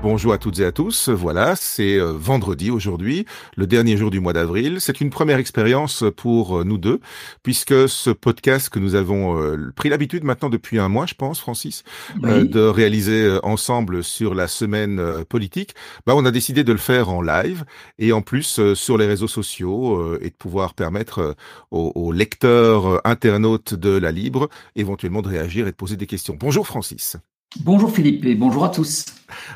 Bonjour 0.00 0.32
à 0.32 0.38
toutes 0.38 0.60
et 0.60 0.64
à 0.64 0.70
tous. 0.70 1.08
Voilà, 1.08 1.56
c'est 1.56 1.98
euh, 1.98 2.12
vendredi 2.12 2.70
aujourd'hui, 2.70 3.26
le 3.56 3.66
dernier 3.66 3.96
jour 3.96 4.12
du 4.12 4.20
mois 4.20 4.32
d'avril. 4.32 4.76
C'est 4.80 5.00
une 5.00 5.10
première 5.10 5.38
expérience 5.38 6.04
pour 6.16 6.60
euh, 6.60 6.64
nous 6.64 6.78
deux, 6.78 7.00
puisque 7.42 7.88
ce 7.88 8.10
podcast 8.10 8.68
que 8.68 8.78
nous 8.78 8.94
avons 8.94 9.42
euh, 9.42 9.72
pris 9.74 9.88
l'habitude 9.88 10.22
maintenant 10.22 10.50
depuis 10.50 10.78
un 10.78 10.88
mois, 10.88 11.06
je 11.06 11.14
pense, 11.14 11.40
Francis, 11.40 11.82
de 12.22 12.60
réaliser 12.60 13.38
ensemble 13.42 14.04
sur 14.04 14.34
la 14.34 14.46
semaine 14.46 15.24
politique, 15.28 15.74
bah, 16.06 16.14
on 16.14 16.24
a 16.24 16.30
décidé 16.30 16.62
de 16.62 16.72
le 16.72 16.78
faire 16.78 17.08
en 17.08 17.20
live 17.20 17.64
et 17.98 18.12
en 18.12 18.22
plus 18.22 18.74
sur 18.74 18.98
les 18.98 19.06
réseaux 19.06 19.28
sociaux 19.28 20.16
et 20.20 20.30
de 20.30 20.36
pouvoir 20.36 20.74
permettre 20.74 21.34
aux, 21.72 21.90
aux 21.96 22.12
lecteurs, 22.12 23.00
internautes 23.04 23.74
de 23.74 23.90
la 23.90 24.12
Libre, 24.12 24.48
éventuellement 24.76 25.22
de 25.22 25.28
réagir 25.28 25.66
et 25.66 25.72
de 25.72 25.76
poser 25.76 25.96
des 25.96 26.06
questions. 26.06 26.36
Bonjour 26.38 26.66
Francis. 26.66 27.16
Bonjour 27.60 27.90
Philippe 27.90 28.24
et 28.24 28.34
bonjour 28.34 28.64
à 28.64 28.68
tous. 28.68 29.04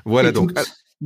Voilà 0.04 0.32
donc. 0.32 0.52
Ah, 0.56 0.62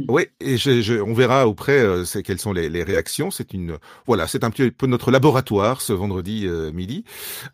oui, 0.09 0.27
et 0.41 0.59
je, 0.59 0.83
je, 0.83 0.95
on 0.95 1.15
verra 1.15 1.48
auprès 1.48 1.79
euh, 1.79 2.05
quelles 2.23 2.39
sont 2.39 2.53
les, 2.53 2.69
les 2.69 2.83
réactions. 2.83 3.30
C'est 3.30 3.55
une 3.55 3.79
voilà, 4.07 4.27
c'est 4.27 4.45
un 4.45 4.51
petit 4.51 4.71
peu 4.71 4.87
notre 4.87 5.11
laboratoire 5.11 5.80
ce 5.80 5.95
vendredi 5.95 6.47
euh, 6.47 6.71
midi. 6.71 7.05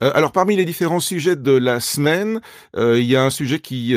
Euh, 0.03 0.11
alors 0.15 0.33
parmi 0.33 0.57
les 0.57 0.65
différents 0.65 0.99
sujets 0.99 1.37
de 1.37 1.53
la 1.53 1.79
semaine, 1.79 2.41
il 2.77 3.05
y 3.05 3.15
a 3.15 3.23
un 3.23 3.31
sujet 3.31 3.61
qui 3.61 3.95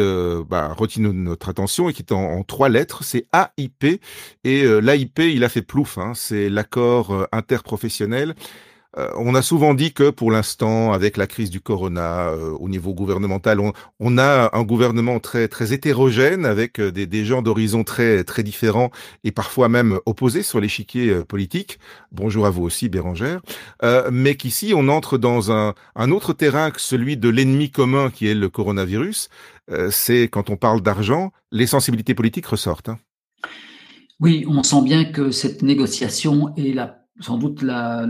bah, 0.48 0.74
retient 0.78 1.12
notre 1.12 1.50
attention 1.50 1.90
et 1.90 1.94
qui 1.94 2.04
est 2.04 2.12
en, 2.12 2.24
en 2.24 2.44
trois 2.44 2.70
lettres, 2.70 3.04
c'est 3.04 3.26
AIP. 3.34 4.00
Et 4.44 4.64
l'AIP, 4.82 5.20
il 5.20 5.44
a 5.44 5.50
fait 5.50 5.62
plouf. 5.62 5.98
Hein, 5.98 6.12
c'est 6.14 6.50
l'accord 6.50 7.28
interprofessionnel 7.32 8.36
euh, 8.98 9.10
on 9.18 9.36
a 9.36 9.42
souvent 9.42 9.74
dit 9.74 9.94
que 9.94 10.10
pour 10.10 10.32
l'instant, 10.32 10.94
avec 10.94 11.18
la 11.18 11.28
crise 11.28 11.50
du 11.50 11.60
corona 11.60 12.30
euh, 12.30 12.52
au 12.52 12.70
niveau 12.70 12.94
gouvernemental, 12.94 13.60
on, 14.00 14.18
a 14.18 14.50
un 14.54 14.64
gouvernement 14.64 15.20
très 15.20 15.48
très 15.48 15.74
hétérogène 15.74 16.46
avec 16.46 16.80
euh, 16.80 16.92
des, 16.92 17.26
gens 17.26 17.42
d'horizons 17.42 17.84
très 17.84 18.24
très 18.24 18.44
différents 18.44 18.92
et 19.24 19.32
parfois 19.32 19.68
même 19.68 20.00
opposés 20.06 20.44
sur 20.44 20.60
l'échiquier 20.60 21.24
politique. 21.28 21.80
Bonjour 22.12 22.46
à 22.46 22.50
vous 22.50 22.64
aussi, 22.64 22.90
Bérangère. 22.90 23.42
mais 24.12 24.36
qu'ici, 24.36 24.74
on 24.76 24.88
entre 24.88 25.18
dans 25.18 25.52
un, 25.52 25.74
autre 26.12 26.34
terrain 26.34 26.72
que 26.72 26.82
celui 26.82 27.18
de 27.18 27.30
l'ennemi 27.30 27.72
commun 27.72 28.10
qui 28.10 28.28
est 28.28 28.36
le 28.36 28.50
coronavirus. 28.50 29.30
C'est 29.90 30.28
quand 30.28 30.50
on 30.50 30.58
parle 30.58 30.82
d'argent, 30.82 31.32
les 31.52 31.68
sensibilités 31.68 32.14
politiques 32.14 32.46
ressortent. 32.46 32.90
Hein. 32.90 33.00
Oui, 34.20 34.46
on 34.48 34.64
sent 34.64 34.82
bien 34.84 35.06
que 35.06 35.32
cette 35.32 35.62
négociation 35.62 36.54
est 36.56 36.74
la 36.74 37.05
sans 37.20 37.38
doute 37.38 37.62
la, 37.62 38.08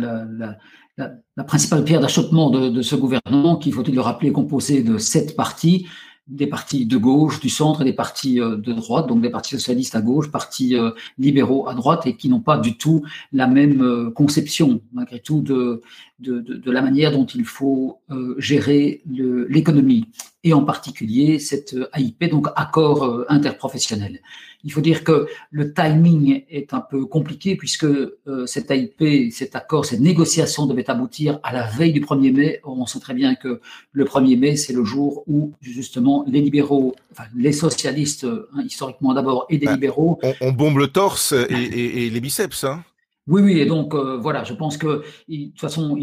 principale 1.47 1.83
pierre 1.83 2.01
d'achoppement 2.01 2.49
de, 2.49 2.81
ce 2.81 2.95
gouvernement, 2.95 3.57
qui, 3.57 3.71
faut-il 3.71 3.95
le 3.95 4.01
rappeler, 4.01 4.29
est 4.29 4.33
composé 4.33 4.83
de 4.83 4.97
sept 4.97 5.35
partis, 5.35 5.87
des 6.27 6.47
partis 6.47 6.87
de 6.87 6.97
gauche, 6.97 7.39
du 7.39 7.49
centre 7.49 7.81
et 7.81 7.85
des 7.85 7.93
partis 7.93 8.41
euh, 8.41 8.57
de 8.57 8.73
droite, 8.73 9.07
donc 9.07 9.21
des 9.21 9.29
partis 9.29 9.51
socialistes 9.51 9.95
à 9.95 10.01
gauche, 10.01 10.31
partis 10.31 10.75
euh, 10.75 10.91
libéraux 11.19 11.67
à 11.67 11.75
droite, 11.75 12.07
et 12.07 12.15
qui 12.15 12.29
n'ont 12.29 12.39
pas 12.39 12.57
du 12.57 12.77
tout 12.77 13.03
la 13.31 13.45
même 13.45 13.83
euh, 13.83 14.09
conception, 14.09 14.81
malgré 14.91 15.19
tout, 15.19 15.41
de, 15.41 15.83
de 16.19 16.71
la 16.71 16.81
manière 16.81 17.11
dont 17.11 17.25
il 17.25 17.43
faut 17.43 17.99
gérer 18.37 19.03
l'économie, 19.05 20.07
et 20.43 20.53
en 20.53 20.63
particulier 20.63 21.39
cette 21.39 21.75
AIP, 21.93 22.29
donc 22.31 22.47
accord 22.55 23.25
interprofessionnel. 23.27 24.21
Il 24.65 24.73
faut 24.73 24.81
dire 24.81 25.03
que 25.03 25.27
le 25.51 25.73
timing 25.73 26.43
est 26.49 26.73
un 26.73 26.81
peu 26.81 27.05
compliqué 27.05 27.55
puisque 27.55 27.85
euh, 27.85 28.45
cet 28.47 28.71
AIP, 28.71 29.31
cet 29.31 29.55
accord, 29.55 29.85
cette 29.85 29.99
négociation 29.99 30.65
devait 30.65 30.89
aboutir 30.89 31.39
à 31.43 31.53
la 31.53 31.67
veille 31.67 31.93
du 31.93 32.01
1er 32.01 32.33
mai. 32.33 32.61
On 32.63 32.87
sait 32.87 32.99
très 32.99 33.13
bien 33.13 33.35
que 33.35 33.61
le 33.91 34.05
1er 34.05 34.37
mai, 34.37 34.55
c'est 34.55 34.73
le 34.73 34.83
jour 34.83 35.23
où 35.27 35.53
justement 35.61 36.25
les 36.27 36.41
libéraux, 36.41 36.95
enfin 37.11 37.25
les 37.35 37.53
socialistes, 37.53 38.25
hein, 38.25 38.63
historiquement 38.65 39.13
d'abord, 39.13 39.45
et 39.49 39.59
des 39.59 39.67
bah, 39.67 39.73
libéraux. 39.73 40.19
On, 40.41 40.51
bombe 40.51 40.79
le 40.79 40.87
torse 40.87 41.31
et, 41.31 42.09
les 42.09 42.19
biceps. 42.19 42.63
Hein. 42.63 42.83
Oui, 43.27 43.43
oui, 43.43 43.59
et 43.59 43.65
donc 43.67 43.93
euh, 43.93 44.17
voilà, 44.17 44.43
je 44.43 44.53
pense 44.53 44.77
que 44.77 45.03
de 45.29 45.45
toute 45.45 45.61
façon, 45.61 45.95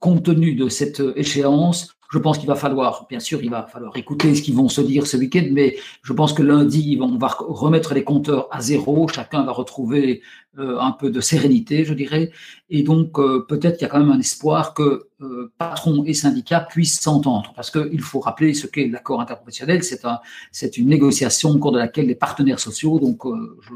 compte 0.00 0.24
tenu 0.24 0.54
de 0.54 0.68
cette 0.68 1.02
échéance, 1.14 1.97
je 2.10 2.18
pense 2.18 2.38
qu'il 2.38 2.48
va 2.48 2.54
falloir, 2.54 3.06
bien 3.08 3.20
sûr, 3.20 3.42
il 3.42 3.50
va 3.50 3.66
falloir 3.66 3.96
écouter 3.96 4.34
ce 4.34 4.40
qu'ils 4.40 4.54
vont 4.54 4.68
se 4.68 4.80
dire 4.80 5.06
ce 5.06 5.16
week-end, 5.18 5.46
mais 5.52 5.76
je 6.02 6.12
pense 6.14 6.32
que 6.32 6.42
lundi, 6.42 6.98
on 7.00 7.18
va 7.18 7.28
remettre 7.38 7.92
les 7.92 8.02
compteurs 8.02 8.48
à 8.50 8.60
zéro, 8.62 9.08
chacun 9.08 9.42
va 9.44 9.52
retrouver 9.52 10.22
euh, 10.58 10.78
un 10.80 10.92
peu 10.92 11.10
de 11.10 11.20
sérénité, 11.20 11.84
je 11.84 11.92
dirais, 11.92 12.30
et 12.70 12.82
donc 12.82 13.18
euh, 13.18 13.44
peut-être 13.46 13.76
qu'il 13.76 13.82
y 13.82 13.84
a 13.84 13.88
quand 13.88 13.98
même 13.98 14.10
un 14.10 14.18
espoir 14.18 14.72
que 14.72 15.08
euh, 15.20 15.52
patrons 15.58 16.02
et 16.04 16.14
syndicats 16.14 16.60
puissent 16.60 16.98
s'entendre, 16.98 17.52
parce 17.54 17.70
qu'il 17.70 18.00
faut 18.00 18.20
rappeler 18.20 18.54
ce 18.54 18.66
qu'est 18.66 18.88
l'accord 18.88 19.20
interprofessionnel, 19.20 19.84
c'est 19.84 20.06
un, 20.06 20.20
c'est 20.50 20.78
une 20.78 20.88
négociation 20.88 21.50
au 21.50 21.58
cours 21.58 21.72
de 21.72 21.78
laquelle 21.78 22.06
les 22.06 22.14
partenaires 22.14 22.58
sociaux, 22.58 22.98
donc 22.98 23.22
je 23.60 23.74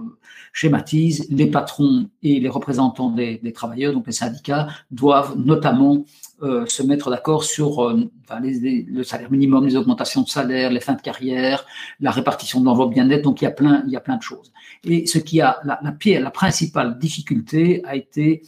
schématise, 0.54 1.26
les 1.28 1.46
patrons 1.46 2.08
et 2.22 2.40
les 2.40 2.48
représentants 2.48 3.10
des, 3.10 3.52
travailleurs, 3.52 3.92
donc 3.92 4.06
les 4.06 4.12
syndicats, 4.12 4.68
doivent 4.90 5.36
notamment 5.36 6.04
se 6.40 6.82
mettre 6.82 7.10
d'accord 7.10 7.44
sur 7.44 7.94
le 8.30 9.02
salaire 9.02 9.30
minimum, 9.30 9.66
les 9.66 9.76
augmentations 9.76 10.22
de 10.22 10.28
salaire, 10.28 10.70
les 10.70 10.80
fins 10.80 10.94
de 10.94 11.00
carrière, 11.00 11.64
la 12.00 12.10
répartition 12.10 12.60
de 12.60 12.66
l'enveloppe 12.66 12.94
bien-être. 12.94 13.22
Donc 13.22 13.42
il 13.42 13.44
y 13.44 13.48
a 13.48 13.50
plein, 13.50 13.82
il 13.86 13.92
y 13.92 13.96
a 13.96 14.00
plein 14.00 14.16
de 14.16 14.22
choses. 14.22 14.52
Et 14.84 15.06
ce 15.06 15.18
qui 15.18 15.40
a 15.40 15.58
la, 15.64 15.78
la 15.82 15.92
pierre, 15.92 16.22
la 16.22 16.30
principale 16.30 16.98
difficulté 16.98 17.82
a 17.84 17.96
été 17.96 18.42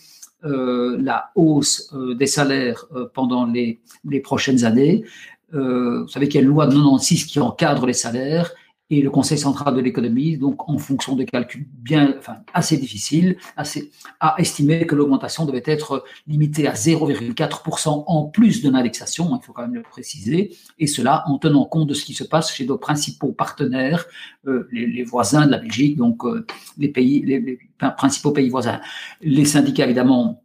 euh, 0.45 0.97
la 1.01 1.31
hausse 1.35 1.91
euh, 1.95 2.15
des 2.15 2.27
salaires 2.27 2.87
pendant 3.15 3.47
les, 3.47 3.81
les 4.05 4.21
prochaines 4.21 4.65
années. 4.65 5.05
vous 5.53 6.09
savez 6.09 6.29
qu'il 6.29 6.41
y 6.41 6.43
a 6.43 6.47
une 6.47 6.53
loi 6.53 6.67
de 6.67 6.75
96 6.75 7.25
qui 7.27 7.41
encadre 7.41 7.87
les 7.87 7.93
salaires 7.93 8.51
et 8.99 9.03
le 9.03 9.11
Conseil 9.11 9.39
central 9.39 9.75
de 9.75 9.81
l'économie, 9.81 10.37
donc 10.37 10.69
en 10.69 10.79
fonction 10.79 11.17
des 11.17 11.27
calculs 11.27 11.67
bien, 11.73 12.15
enfin, 12.19 12.37
assez 12.53 12.77
difficiles, 12.77 13.37
assez, 13.57 13.91
a 14.21 14.37
estimé 14.39 14.87
que 14.87 14.95
l'augmentation 14.95 15.45
devait 15.47 15.63
être 15.65 16.05
limitée 16.27 16.67
à 16.67 16.75
0,4% 16.75 18.05
en 18.07 18.25
plus 18.25 18.63
de 18.63 18.71
l'indexation, 18.71 19.35
hein, 19.35 19.41
il 19.43 19.45
faut 19.45 19.53
quand 19.53 19.63
même 19.63 19.75
le 19.75 19.83
préciser, 19.83 20.57
et 20.79 20.87
cela 20.87 21.25
en 21.27 21.39
tenant 21.39 21.65
compte 21.65 21.89
de 21.89 21.95
ce 21.95 22.05
qui 22.05 22.15
se 22.15 22.25
passe 22.25 22.53
chez 22.53 22.67
nos 22.67 22.79
principaux 22.79 23.33
partenaires, 23.33 24.07
euh, 24.47 24.69
les, 24.73 25.05
voisins 25.05 25.47
de 25.47 25.51
la 25.51 25.59
Belgique, 25.59 25.97
donc 25.97 26.25
euh, 26.25 26.47
les 26.79 26.89
pays, 26.89 27.23
les, 27.23 27.59
principaux 27.97 28.33
pays 28.33 28.49
voisins. 28.49 28.81
Les 29.21 29.45
syndicats, 29.45 29.85
évidemment, 29.85 30.43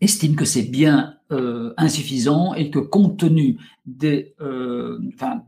estiment 0.00 0.36
que 0.36 0.44
c'est 0.44 0.62
bien 0.62 1.14
euh, 1.32 1.72
insuffisant 1.76 2.54
et 2.54 2.70
que 2.70 2.78
compte 2.78 3.18
tenu 3.18 3.58
des, 3.86 4.34
enfin, 4.40 5.42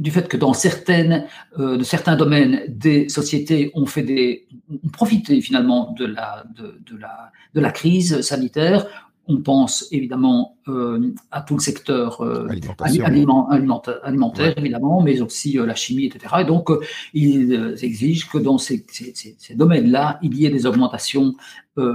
du 0.00 0.10
fait 0.10 0.26
que 0.28 0.36
dans 0.36 0.54
certaines, 0.54 1.26
euh, 1.58 1.76
de 1.76 1.84
certains 1.84 2.16
domaines, 2.16 2.62
des 2.68 3.08
sociétés 3.08 3.70
ont 3.74 3.86
fait 3.86 4.02
des, 4.02 4.46
ont 4.70 4.88
profité 4.88 5.40
finalement 5.42 5.94
de 5.96 6.06
la, 6.06 6.44
de, 6.56 6.80
de 6.90 6.98
la, 6.98 7.30
de 7.54 7.60
la 7.60 7.70
crise 7.70 8.22
sanitaire. 8.22 8.86
On 9.28 9.42
pense 9.42 9.86
évidemment 9.92 10.56
euh, 10.68 11.12
à 11.30 11.42
tout 11.42 11.54
le 11.54 11.60
secteur 11.60 12.22
euh, 12.22 12.48
aliment, 12.78 13.48
alimentaire, 13.48 14.58
évidemment, 14.58 15.02
mais 15.02 15.20
aussi 15.20 15.52
la 15.52 15.74
chimie, 15.74 16.06
etc. 16.06 16.36
Et 16.40 16.44
donc, 16.44 16.70
ils 17.12 17.76
exigent 17.82 18.28
que 18.28 18.38
dans 18.38 18.58
ces, 18.58 18.84
ces, 18.90 19.12
ces 19.14 19.54
domaines-là, 19.54 20.18
il 20.22 20.34
y 20.34 20.46
ait 20.46 20.50
des 20.50 20.66
augmentations 20.66 21.34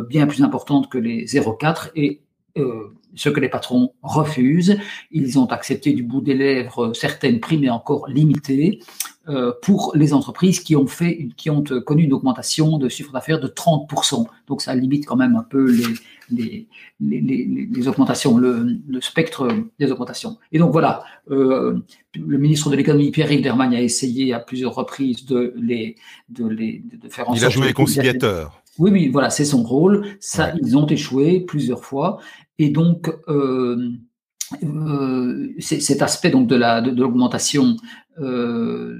bien 0.07 0.27
plus 0.27 0.43
importantes 0.43 0.89
que 0.89 0.97
les 0.97 1.25
0,4 1.25 1.89
et 1.95 2.21
ce 3.15 3.29
que 3.29 3.39
les 3.39 3.49
patrons 3.49 3.93
refusent. 4.01 4.77
Ils 5.11 5.39
ont 5.39 5.47
accepté 5.47 5.93
du 5.93 6.03
bout 6.03 6.21
des 6.21 6.33
lèvres 6.33 6.93
certaines 6.93 7.39
primes, 7.39 7.61
mais 7.61 7.69
encore 7.69 8.07
limitées, 8.07 8.79
euh, 9.27 9.51
pour 9.63 9.93
les 9.95 10.13
entreprises 10.13 10.59
qui 10.59 10.75
ont, 10.75 10.85
fait, 10.85 11.29
qui 11.35 11.49
ont 11.49 11.63
connu 11.63 12.03
une 12.03 12.13
augmentation 12.13 12.77
de 12.77 12.87
chiffre 12.89 13.11
d'affaires 13.11 13.39
de 13.39 13.47
30%. 13.47 14.27
Donc 14.47 14.61
ça 14.61 14.75
limite 14.75 15.07
quand 15.07 15.15
même 15.15 15.35
un 15.35 15.41
peu 15.41 15.71
les, 15.71 15.87
les, 16.29 16.67
les, 16.99 17.67
les 17.71 17.87
augmentations, 17.87 18.37
le, 18.37 18.77
le, 18.87 19.01
spectre 19.01 19.47
des 19.79 19.91
augmentations. 19.91 20.37
Et 20.51 20.59
donc 20.59 20.71
voilà, 20.71 21.03
euh, 21.31 21.79
le 22.13 22.37
ministre 22.37 22.69
de 22.69 22.75
l'économie, 22.75 23.09
Pierre-Yves 23.09 23.41
Dermagne, 23.41 23.75
a 23.75 23.81
essayé 23.81 24.31
à 24.31 24.39
plusieurs 24.39 24.75
reprises 24.75 25.25
de 25.25 25.53
les, 25.57 25.95
de 26.29 26.45
les 26.47 26.83
de 26.93 27.09
faire 27.09 27.27
en 27.27 27.33
Il 27.33 27.39
sorte... 27.39 27.53
Il 27.53 27.57
a 27.57 27.61
joué 27.61 27.67
les 27.67 27.73
conciliateurs. 27.73 28.61
Oui, 28.77 28.91
oui, 28.91 29.07
voilà, 29.07 29.29
c'est 29.29 29.45
son 29.45 29.63
rôle. 29.63 30.05
Ça, 30.19 30.47
ouais. 30.47 30.59
ils 30.61 30.77
ont 30.77 30.87
échoué 30.87 31.41
plusieurs 31.41 31.83
fois. 31.83 32.19
Et 32.57 32.69
donc, 32.69 33.13
euh, 33.27 33.91
euh, 34.63 35.49
cet 35.59 36.01
aspect 36.01 36.29
donc 36.29 36.47
de 36.47 36.55
la 36.55 36.81
de, 36.81 36.91
de 36.91 37.01
l'augmentation 37.01 37.75
euh, 38.19 38.97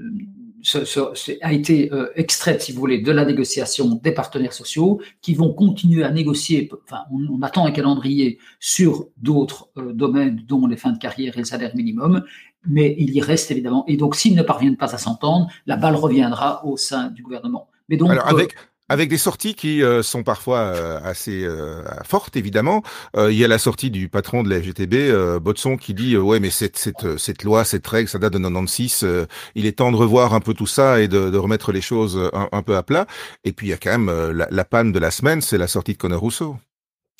ce, 0.62 0.84
ce, 0.84 1.30
a 1.42 1.52
été 1.52 1.92
euh, 1.92 2.08
extrait, 2.16 2.58
si 2.58 2.72
vous 2.72 2.80
voulez, 2.80 3.00
de 3.00 3.12
la 3.12 3.24
négociation 3.24 4.00
des 4.02 4.10
partenaires 4.10 4.52
sociaux 4.52 5.00
qui 5.22 5.34
vont 5.34 5.52
continuer 5.52 6.02
à 6.02 6.10
négocier. 6.10 6.68
Enfin, 6.84 7.02
on, 7.12 7.38
on 7.38 7.42
attend 7.42 7.66
un 7.66 7.70
calendrier 7.70 8.38
sur 8.58 9.06
d'autres 9.16 9.68
euh, 9.76 9.92
domaines, 9.92 10.42
dont 10.46 10.66
les 10.66 10.76
fins 10.76 10.90
de 10.92 10.98
carrière 10.98 11.36
et 11.36 11.38
le 11.38 11.44
salaire 11.44 11.74
minimum, 11.76 12.24
mais 12.68 12.96
il 12.98 13.14
y 13.14 13.20
reste 13.20 13.52
évidemment. 13.52 13.84
Et 13.86 13.96
donc, 13.96 14.16
s'ils 14.16 14.34
ne 14.34 14.42
parviennent 14.42 14.76
pas 14.76 14.92
à 14.92 14.98
s'entendre, 14.98 15.48
la 15.66 15.76
balle 15.76 15.94
reviendra 15.94 16.66
au 16.66 16.76
sein 16.76 17.10
du 17.10 17.22
gouvernement. 17.22 17.68
Mais 17.88 17.96
donc, 17.96 18.10
Alors, 18.10 18.26
avec, 18.26 18.56
avec 18.88 19.08
des 19.08 19.18
sorties 19.18 19.54
qui 19.54 19.82
euh, 19.82 20.02
sont 20.02 20.22
parfois 20.22 20.58
euh, 20.58 21.00
assez 21.02 21.44
euh, 21.44 21.82
fortes, 22.04 22.36
évidemment. 22.36 22.82
il 23.16 23.34
y 23.34 23.44
a 23.44 23.48
la 23.48 23.58
sortie 23.58 23.90
du 23.90 24.08
patron 24.08 24.42
de 24.42 24.50
la 24.50 24.60
FGTB, 24.60 25.40
Botson, 25.40 25.76
qui 25.76 25.94
dit 25.94 26.16
ouais, 26.16 26.40
mais 26.40 26.50
cette, 26.50 26.76
cette, 26.76 27.18
cette 27.18 27.42
loi, 27.42 27.64
cette 27.64 27.86
règle, 27.86 28.08
ça 28.08 28.18
date 28.18 28.32
de 28.32 28.38
96. 28.38 29.06
il 29.54 29.66
est 29.66 29.72
temps 29.72 29.90
de 29.90 29.96
revoir 29.96 30.34
un 30.34 30.40
peu 30.40 30.54
tout 30.54 30.66
ça 30.66 31.00
et 31.00 31.08
de, 31.08 31.30
de 31.30 31.38
remettre 31.38 31.72
les 31.72 31.80
choses 31.80 32.30
un, 32.32 32.62
peu 32.62 32.76
à 32.76 32.82
plat. 32.82 33.06
Et 33.44 33.52
puis 33.52 33.68
il 33.68 33.70
y 33.70 33.72
a 33.72 33.76
quand 33.76 33.98
même 33.98 34.30
la, 34.30 34.46
la 34.50 34.64
panne 34.64 34.92
de 34.92 34.98
la 34.98 35.10
semaine, 35.10 35.40
c'est 35.40 35.58
la 35.58 35.68
sortie 35.68 35.92
de 35.92 35.98
Conor 35.98 36.20
Rousseau. 36.20 36.56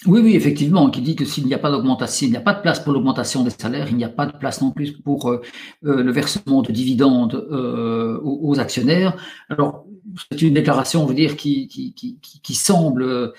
Oui, 0.05 0.21
oui, 0.23 0.37
effectivement, 0.37 0.91
qui 0.91 1.01
dit 1.01 1.17
que 1.17 1.25
s'il 1.25 1.47
n'y 1.47 1.55
a 1.55 1.59
pas 1.59 1.71
d'augmentation, 1.71 2.27
il 2.27 2.31
n'y 2.31 2.37
a 2.37 2.43
pas 2.43 2.53
de 2.53 2.61
place 2.61 2.81
pour 2.81 2.93
l'augmentation 2.93 3.43
des 3.43 3.51
salaires, 3.51 3.87
il 3.89 3.97
n'y 3.97 4.05
a 4.05 4.11
pas 4.11 4.27
de 4.27 4.37
place 4.37 4.61
non 4.61 4.71
plus 4.71 4.93
pour 4.93 5.35
le 5.83 6.13
versement 6.13 6.61
de 6.63 6.71
dividendes 6.71 7.35
aux, 7.35 8.51
aux, 8.51 8.61
actionnaires. 8.61 9.17
Alors, 9.49 9.86
c'est 10.31 10.43
une 10.43 10.55
déclaration, 10.55 11.03
je 11.03 11.09
veux 11.09 11.15
dire, 11.15 11.37
qui, 11.37 12.55
semble 12.55 13.03
euh, 13.03 13.33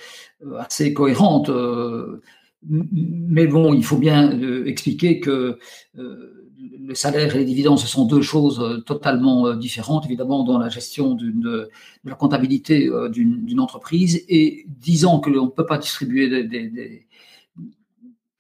assez 0.58 0.94
cohérente. 0.94 1.50
Euh, 1.50 2.22
mais 2.70 3.48
bon, 3.48 3.74
il 3.74 3.84
faut 3.84 3.98
bien 3.98 4.34
euh, 4.34 4.66
expliquer 4.66 5.20
que 5.20 5.60
le 5.94 6.96
salaire 6.96 7.36
et 7.36 7.40
les 7.40 7.46
dividendes, 7.46 7.80
ce 7.80 7.88
sont 7.88 8.06
deux 8.06 8.22
choses 8.22 8.84
totalement 8.86 9.54
différentes, 9.54 10.06
évidemment, 10.06 10.44
dans 10.44 10.58
la 10.58 10.70
gestion 10.70 11.14
de 11.14 11.70
la 12.04 12.16
comptabilité 12.16 12.90
d'une 13.12 13.60
entreprise. 13.60 14.24
Et 14.28 14.66
disant 14.68 15.20
que 15.20 15.30
l'on 15.30 15.46
ne 15.46 15.52
peut 15.52 15.66
pas 15.66 15.78
distribuer 15.78 16.44
des 16.44 17.08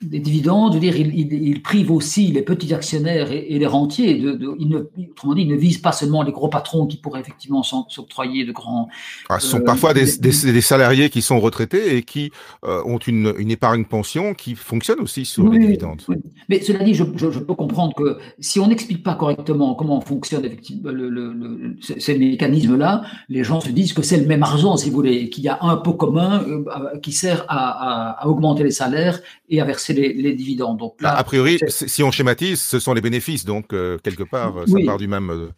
dividendes, 0.01 0.73
je 0.73 0.77
veux 0.77 0.91
dire, 0.91 0.95
il, 0.95 1.61
prive 1.63 1.91
aussi 1.91 2.27
les 2.27 2.43
petits 2.43 2.73
actionnaires 2.73 3.31
et, 3.31 3.57
les 3.57 3.65
rentiers. 3.65 4.19
De, 4.19 4.39
il 4.59 4.69
ne, 4.69 4.79
autrement 5.09 5.33
dit, 5.33 5.41
il 5.41 5.47
ne 5.47 5.55
vise 5.55 5.79
pas 5.79 5.91
seulement 5.91 6.21
les 6.21 6.31
gros 6.31 6.49
patrons 6.49 6.85
qui 6.85 6.97
pourraient 6.97 7.19
effectivement 7.19 7.63
s'octroyer 7.63 8.45
de 8.45 8.51
grands. 8.51 8.89
Ah, 9.29 9.39
ce 9.39 9.47
sont 9.47 9.61
parfois 9.61 9.95
des, 9.95 10.05
des, 10.19 10.61
salariés 10.61 11.09
qui 11.09 11.23
sont 11.23 11.39
retraités 11.39 11.97
et 11.97 12.03
qui 12.03 12.31
euh, 12.63 12.83
ont 12.85 12.99
une, 12.99 13.33
une, 13.39 13.49
épargne 13.49 13.85
pension 13.85 14.35
qui 14.35 14.53
fonctionne 14.53 14.99
aussi 14.99 15.25
sur 15.25 15.49
les 15.49 15.57
dividendes. 15.57 16.03
Mais 16.47 16.61
cela 16.61 16.83
dit, 16.83 16.93
je, 16.93 17.03
je, 17.15 17.39
peux 17.39 17.55
comprendre 17.55 17.95
que 17.95 18.19
si 18.39 18.59
on 18.59 18.67
n'explique 18.67 19.01
pas 19.01 19.15
correctement 19.15 19.73
comment 19.73 19.99
fonctionne 20.01 20.45
effectivement 20.45 20.91
le, 20.91 21.09
le, 21.09 21.75
ces 21.81 22.17
mécanismes-là, 22.17 23.01
les 23.29 23.43
gens 23.43 23.61
se 23.61 23.69
disent 23.69 23.93
que 23.93 24.03
c'est 24.03 24.17
le 24.17 24.27
même 24.27 24.43
argent, 24.43 24.77
si 24.77 24.89
vous 24.89 24.95
voulez, 24.95 25.29
qu'il 25.29 25.43
y 25.43 25.49
a 25.49 25.57
un 25.61 25.77
pot 25.77 25.93
commun 25.93 26.43
euh, 26.47 26.99
qui 26.99 27.13
sert 27.13 27.45
à, 27.47 28.11
à, 28.17 28.23
à 28.23 28.27
augmenter 28.27 28.63
les 28.63 28.71
salaires 28.71 29.19
et 29.49 29.59
à 29.59 29.65
verser 29.65 29.86
les, 29.93 30.33
dividendes. 30.33 30.77
Donc 30.77 31.01
là, 31.01 31.15
a 31.15 31.23
priori, 31.23 31.59
si 31.67 32.03
on 32.03 32.11
schématise, 32.11 32.61
ce 32.61 32.79
sont 32.79 32.93
les 32.93 33.01
bénéfices, 33.01 33.45
donc 33.45 33.73
euh, 33.73 33.97
quelque 33.99 34.23
part, 34.23 34.55
ça 34.67 34.77
part 34.85 34.97
du 34.97 35.07
même. 35.07 35.51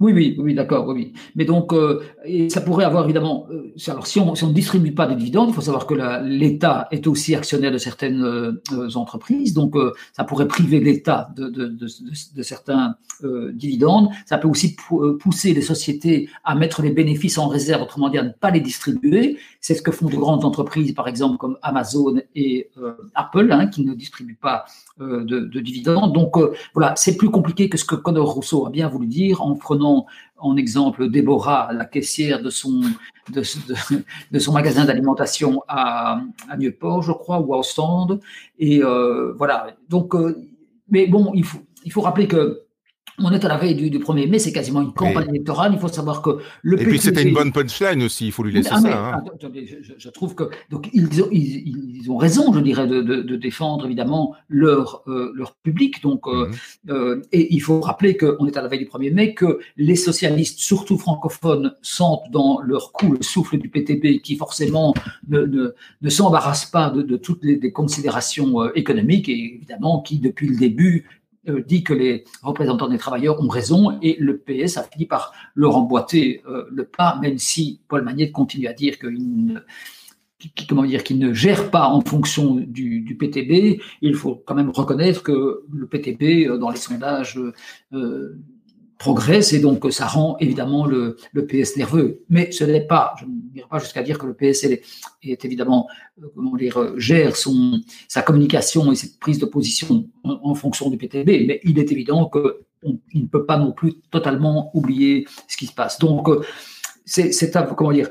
Oui, 0.00 0.14
oui, 0.14 0.34
oui, 0.38 0.54
d'accord, 0.54 0.88
oui, 0.88 1.12
Mais 1.36 1.44
donc, 1.44 1.74
euh, 1.74 2.00
ça 2.48 2.62
pourrait 2.62 2.86
avoir 2.86 3.04
évidemment. 3.04 3.46
Euh, 3.50 3.70
alors, 3.86 4.06
si 4.06 4.18
on 4.18 4.32
ne 4.32 4.52
distribue 4.54 4.92
pas 4.92 5.06
de 5.06 5.14
dividendes, 5.14 5.50
il 5.50 5.54
faut 5.54 5.60
savoir 5.60 5.86
que 5.86 5.92
l'État 6.24 6.88
est 6.90 7.06
aussi 7.06 7.34
actionnaire 7.34 7.70
de 7.70 7.76
certaines 7.76 8.22
euh, 8.24 8.88
entreprises, 8.94 9.52
donc 9.52 9.74
ça 10.14 10.24
pourrait 10.24 10.48
priver 10.48 10.80
l'État 10.80 11.28
de, 11.36 11.86
certains 12.42 12.96
dividendes. 13.52 14.08
Ça 14.24 14.38
peut 14.38 14.48
aussi 14.48 14.74
pousser 15.20 15.52
les 15.52 15.60
sociétés 15.60 16.30
à 16.44 16.54
mettre 16.54 16.80
les 16.80 16.92
bénéfices 16.92 17.36
en 17.36 17.48
réserve, 17.48 17.82
autrement 17.82 18.08
dit, 18.08 18.16
à 18.16 18.22
ne 18.22 18.30
pas 18.30 18.50
les 18.50 18.60
distribuer. 18.60 19.38
C'est 19.60 19.74
ce 19.74 19.82
que 19.82 19.90
font 19.90 20.08
de 20.08 20.16
grandes 20.16 20.46
entreprises, 20.46 20.94
par 20.94 21.08
exemple 21.08 21.36
comme 21.36 21.58
Amazon 21.60 22.22
et 22.34 22.70
Apple, 23.14 23.52
hein, 23.52 23.66
qui 23.66 23.84
ne 23.84 23.92
distribuent 23.92 24.38
pas 24.40 24.64
de, 24.98 25.60
dividendes. 25.60 26.14
Donc, 26.14 26.36
voilà, 26.72 26.94
c'est 26.96 27.18
plus 27.18 27.28
compliqué 27.28 27.68
que 27.68 27.76
ce 27.76 27.84
que 27.84 27.96
Conor 27.96 28.32
Rousseau 28.32 28.66
a 28.66 28.70
bien 28.70 28.88
voulu 28.88 29.06
dire 29.06 29.42
en 29.42 29.54
prenant 29.54 29.89
en 30.38 30.56
exemple 30.56 31.08
Déborah, 31.08 31.70
la 31.72 31.84
caissière 31.84 32.42
de 32.42 32.50
son, 32.50 32.80
de, 33.32 34.38
son 34.38 34.52
magasin 34.52 34.84
d'alimentation 34.84 35.62
à, 35.68 36.20
à 36.48 36.56
Nieuport, 36.56 37.02
je 37.02 37.12
crois, 37.12 37.40
ou 37.40 37.54
à 37.54 37.58
Ostende. 37.58 38.20
Et 38.58 38.82
euh, 38.82 39.32
voilà. 39.36 39.76
Donc, 39.88 40.14
euh, 40.14 40.48
mais 40.88 41.06
bon, 41.06 41.32
il 41.34 41.44
faut, 41.44 41.60
il 41.84 41.92
faut 41.92 42.00
rappeler 42.00 42.26
que 42.26 42.62
on 43.24 43.32
est 43.32 43.44
à 43.44 43.48
la 43.48 43.56
veille 43.56 43.74
du, 43.74 43.98
1er 43.98 44.28
mai, 44.28 44.38
c'est 44.38 44.52
quasiment 44.52 44.82
une 44.82 44.92
campagne 44.92 45.28
électorale. 45.28 45.72
Il 45.74 45.78
faut 45.78 45.88
savoir 45.88 46.22
que 46.22 46.38
le 46.62 46.80
Et 46.80 46.84
puis 46.84 46.98
c'était 46.98 47.22
une 47.22 47.34
bonne 47.34 47.52
punchline 47.52 48.02
aussi, 48.02 48.26
il 48.26 48.32
faut 48.32 48.42
lui 48.42 48.52
laisser 48.52 48.70
ah, 48.72 48.80
ça. 48.80 49.14
Hein. 49.14 49.24
je, 49.98 50.08
trouve 50.08 50.34
que 50.34 50.44
donc 50.70 50.88
ils 50.92 51.22
ont, 51.22 51.28
ils, 51.30 52.10
ont 52.10 52.16
raison, 52.16 52.52
je 52.52 52.60
dirais, 52.60 52.86
de, 52.86 53.00
de, 53.02 53.36
défendre 53.36 53.86
évidemment 53.86 54.34
leur 54.48 55.02
euh, 55.06 55.32
leur 55.34 55.54
public. 55.56 56.02
Donc 56.02 56.26
euh, 56.26 56.48
mhm. 56.48 56.54
euh, 56.90 57.22
et 57.32 57.54
il 57.54 57.60
faut 57.60 57.80
rappeler 57.80 58.16
qu'on 58.16 58.46
est 58.46 58.56
à 58.56 58.62
la 58.62 58.68
veille 58.68 58.80
du 58.80 58.86
1er 58.86 59.12
mai, 59.12 59.34
que 59.34 59.60
les 59.76 59.96
socialistes, 59.96 60.58
surtout 60.58 60.98
francophones, 60.98 61.74
sentent 61.82 62.30
dans 62.30 62.60
leur 62.60 62.92
cou 62.92 63.12
le 63.12 63.22
souffle 63.22 63.58
du 63.58 63.68
PTB, 63.68 64.20
qui 64.22 64.36
forcément 64.36 64.94
ne, 65.28 65.40
ne, 65.40 65.74
ne 66.00 66.08
s'embarrasse 66.08 66.66
pas 66.66 66.90
de, 66.90 67.02
de 67.02 67.16
toutes 67.16 67.44
les, 67.44 67.60
considérations 67.72 68.72
économiques 68.72 69.28
et 69.28 69.54
évidemment 69.54 70.00
qui 70.00 70.18
depuis 70.18 70.48
le 70.48 70.56
début 70.56 71.06
dit 71.46 71.82
que 71.82 71.94
les 71.94 72.24
représentants 72.42 72.88
des 72.88 72.98
travailleurs 72.98 73.40
ont 73.40 73.48
raison 73.48 73.98
et 74.02 74.16
le 74.18 74.38
PS 74.38 74.76
a 74.76 74.82
fini 74.82 75.06
par 75.06 75.32
leur 75.54 75.76
emboîter 75.76 76.42
euh, 76.46 76.66
le 76.70 76.84
pas, 76.84 77.18
même 77.20 77.38
si 77.38 77.80
Paul 77.88 78.02
Magnette 78.02 78.32
continue 78.32 78.66
à 78.66 78.72
dire 78.72 78.98
qu'il 78.98 79.58
ne, 81.18 81.32
gère 81.32 81.70
pas 81.70 81.88
en 81.88 82.02
fonction 82.02 82.56
du, 82.56 83.00
du, 83.00 83.16
PTB. 83.16 83.80
Il 84.02 84.14
faut 84.14 84.42
quand 84.46 84.54
même 84.54 84.70
reconnaître 84.70 85.22
que 85.22 85.62
le 85.72 85.86
PTB, 85.86 86.46
euh, 86.46 86.58
dans 86.58 86.70
les 86.70 86.76
sondages, 86.76 87.38
progresse 89.00 89.54
et 89.54 89.60
donc 89.60 89.90
ça 89.90 90.06
rend 90.06 90.36
évidemment 90.40 90.84
le, 90.84 91.16
PS 91.48 91.78
nerveux. 91.78 92.22
Mais 92.28 92.52
ce 92.52 92.64
n'est 92.64 92.86
pas, 92.86 93.14
je 93.18 93.24
n'irai 93.24 93.66
pas 93.66 93.78
jusqu'à 93.78 94.02
dire 94.02 94.18
que 94.18 94.26
le 94.26 94.34
PS 94.34 94.64
est, 94.64 95.44
évidemment, 95.44 95.88
euh, 96.22 96.26
comment 96.34 96.54
dire, 96.54 96.98
gère 96.98 97.34
son, 97.34 97.80
sa 98.08 98.20
communication 98.20 98.92
et 98.92 98.94
ses 98.94 99.16
prises 99.18 99.38
de 99.38 99.46
position 99.46 100.06
en, 100.22 100.54
fonction 100.54 100.90
du 100.90 100.98
PTB, 100.98 101.46
mais 101.46 101.60
il 101.64 101.78
est 101.78 101.90
évident 101.90 102.30
qu'il 102.30 103.22
ne 103.22 103.26
peut 103.26 103.46
pas 103.46 103.56
non 103.56 103.72
plus 103.72 103.94
totalement 104.10 104.70
oublier 104.74 105.26
ce 105.48 105.56
qui 105.56 105.66
se 105.66 105.72
passe. 105.72 105.98
Donc, 105.98 106.28
euh, 106.28 106.42
c'est, 107.06 107.32
comment 107.76 107.92
dire, 107.92 108.10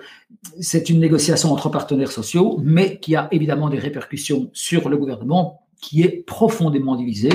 c'est 0.59 0.89
une 0.89 0.99
négociation 0.99 1.53
entre 1.53 1.69
partenaires 1.69 2.11
sociaux, 2.11 2.59
mais 2.63 2.99
qui 2.99 3.15
a 3.15 3.27
évidemment 3.31 3.69
des 3.69 3.77
répercussions 3.77 4.49
sur 4.53 4.89
le 4.89 4.97
gouvernement 4.97 5.67
qui 5.79 6.01
est 6.01 6.25
profondément 6.25 6.95
divisé 6.95 7.29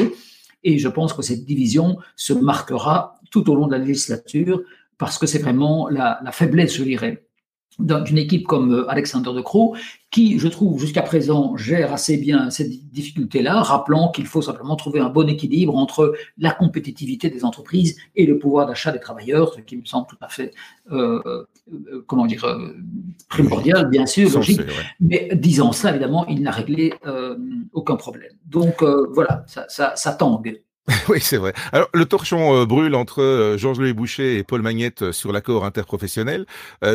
et 0.64 0.78
je 0.78 0.88
pense 0.88 1.12
que 1.12 1.22
cette 1.22 1.44
division 1.44 1.98
se 2.16 2.32
marquera 2.32 3.13
tout 3.30 3.50
au 3.50 3.54
long 3.54 3.66
de 3.66 3.72
la 3.72 3.78
législature 3.78 4.60
parce 4.98 5.18
que 5.18 5.26
c'est 5.26 5.38
vraiment 5.38 5.88
la, 5.88 6.20
la, 6.22 6.32
faiblesse, 6.32 6.74
je 6.76 6.84
dirais, 6.84 7.24
d'une 7.78 8.18
équipe 8.18 8.46
comme 8.46 8.72
euh, 8.72 8.90
Alexander 8.90 9.32
De 9.34 9.40
Croo, 9.40 9.74
qui, 10.10 10.38
je 10.38 10.46
trouve, 10.46 10.80
jusqu'à 10.80 11.02
présent, 11.02 11.56
gère 11.56 11.92
assez 11.92 12.16
bien 12.16 12.50
cette 12.50 12.70
difficulté-là, 12.70 13.62
rappelant 13.62 14.10
qu'il 14.10 14.26
faut 14.26 14.42
simplement 14.42 14.76
trouver 14.76 15.00
un 15.00 15.08
bon 15.08 15.28
équilibre 15.28 15.76
entre 15.76 16.14
la 16.38 16.52
compétitivité 16.52 17.30
des 17.30 17.44
entreprises 17.44 17.96
et 18.14 18.26
le 18.26 18.38
pouvoir 18.38 18.66
d'achat 18.66 18.92
des 18.92 19.00
travailleurs, 19.00 19.52
ce 19.54 19.60
qui 19.60 19.76
me 19.76 19.84
semble 19.84 20.06
tout 20.06 20.16
à 20.20 20.28
fait, 20.28 20.52
euh, 20.92 21.44
euh, 21.72 22.04
comment 22.06 22.26
dire, 22.26 22.46
primordial, 23.28 23.88
bien 23.88 24.06
sûr, 24.06 24.30
logique. 24.30 24.60
Mais 25.00 25.30
disant 25.34 25.72
cela, 25.72 25.90
évidemment, 25.90 26.26
il 26.28 26.42
n'a 26.42 26.52
réglé 26.52 26.92
aucun 27.72 27.96
problème. 27.96 28.32
Donc 28.46 28.82
voilà, 28.82 29.44
ça, 29.48 29.64
ça, 29.68 29.96
ça 29.96 30.12
tangue. 30.12 30.60
oui, 31.08 31.18
c'est 31.20 31.38
vrai. 31.38 31.54
Alors, 31.72 31.88
le 31.94 32.04
torchon 32.04 32.60
euh, 32.60 32.66
brûle 32.66 32.94
entre 32.94 33.22
euh, 33.22 33.56
Georges-Louis 33.56 33.94
Boucher 33.94 34.36
et 34.36 34.44
Paul 34.44 34.60
Magnette 34.60 35.00
euh, 35.00 35.12
sur 35.12 35.32
l'accord 35.32 35.64
interprofessionnel. 35.64 36.44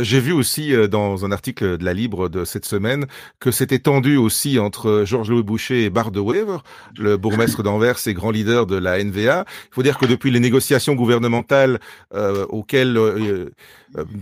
J'ai 0.01 0.19
vu 0.19 0.31
aussi 0.31 0.73
dans 0.87 1.25
un 1.25 1.31
article 1.31 1.77
de 1.77 1.85
la 1.85 1.93
Libre 1.93 2.29
de 2.29 2.45
cette 2.45 2.65
semaine 2.65 3.07
que 3.39 3.49
c'était 3.49 3.79
tendu 3.79 4.17
aussi 4.17 4.59
entre 4.59 5.03
Georges-Louis 5.05 5.41
Boucher 5.41 5.85
et 5.85 5.89
Bart 5.89 6.11
de 6.11 6.19
Wever, 6.19 6.57
le 6.97 7.17
bourgmestre 7.17 7.63
d'Anvers 7.63 7.97
et 8.05 8.13
grand 8.13 8.29
leader 8.29 8.67
de 8.67 8.75
la 8.75 9.03
NVA. 9.03 9.45
Il 9.47 9.73
faut 9.73 9.83
dire 9.83 9.97
que 9.97 10.05
depuis 10.05 10.29
les 10.29 10.39
négociations 10.39 10.93
gouvernementales 10.93 11.79
auxquelles 12.49 12.99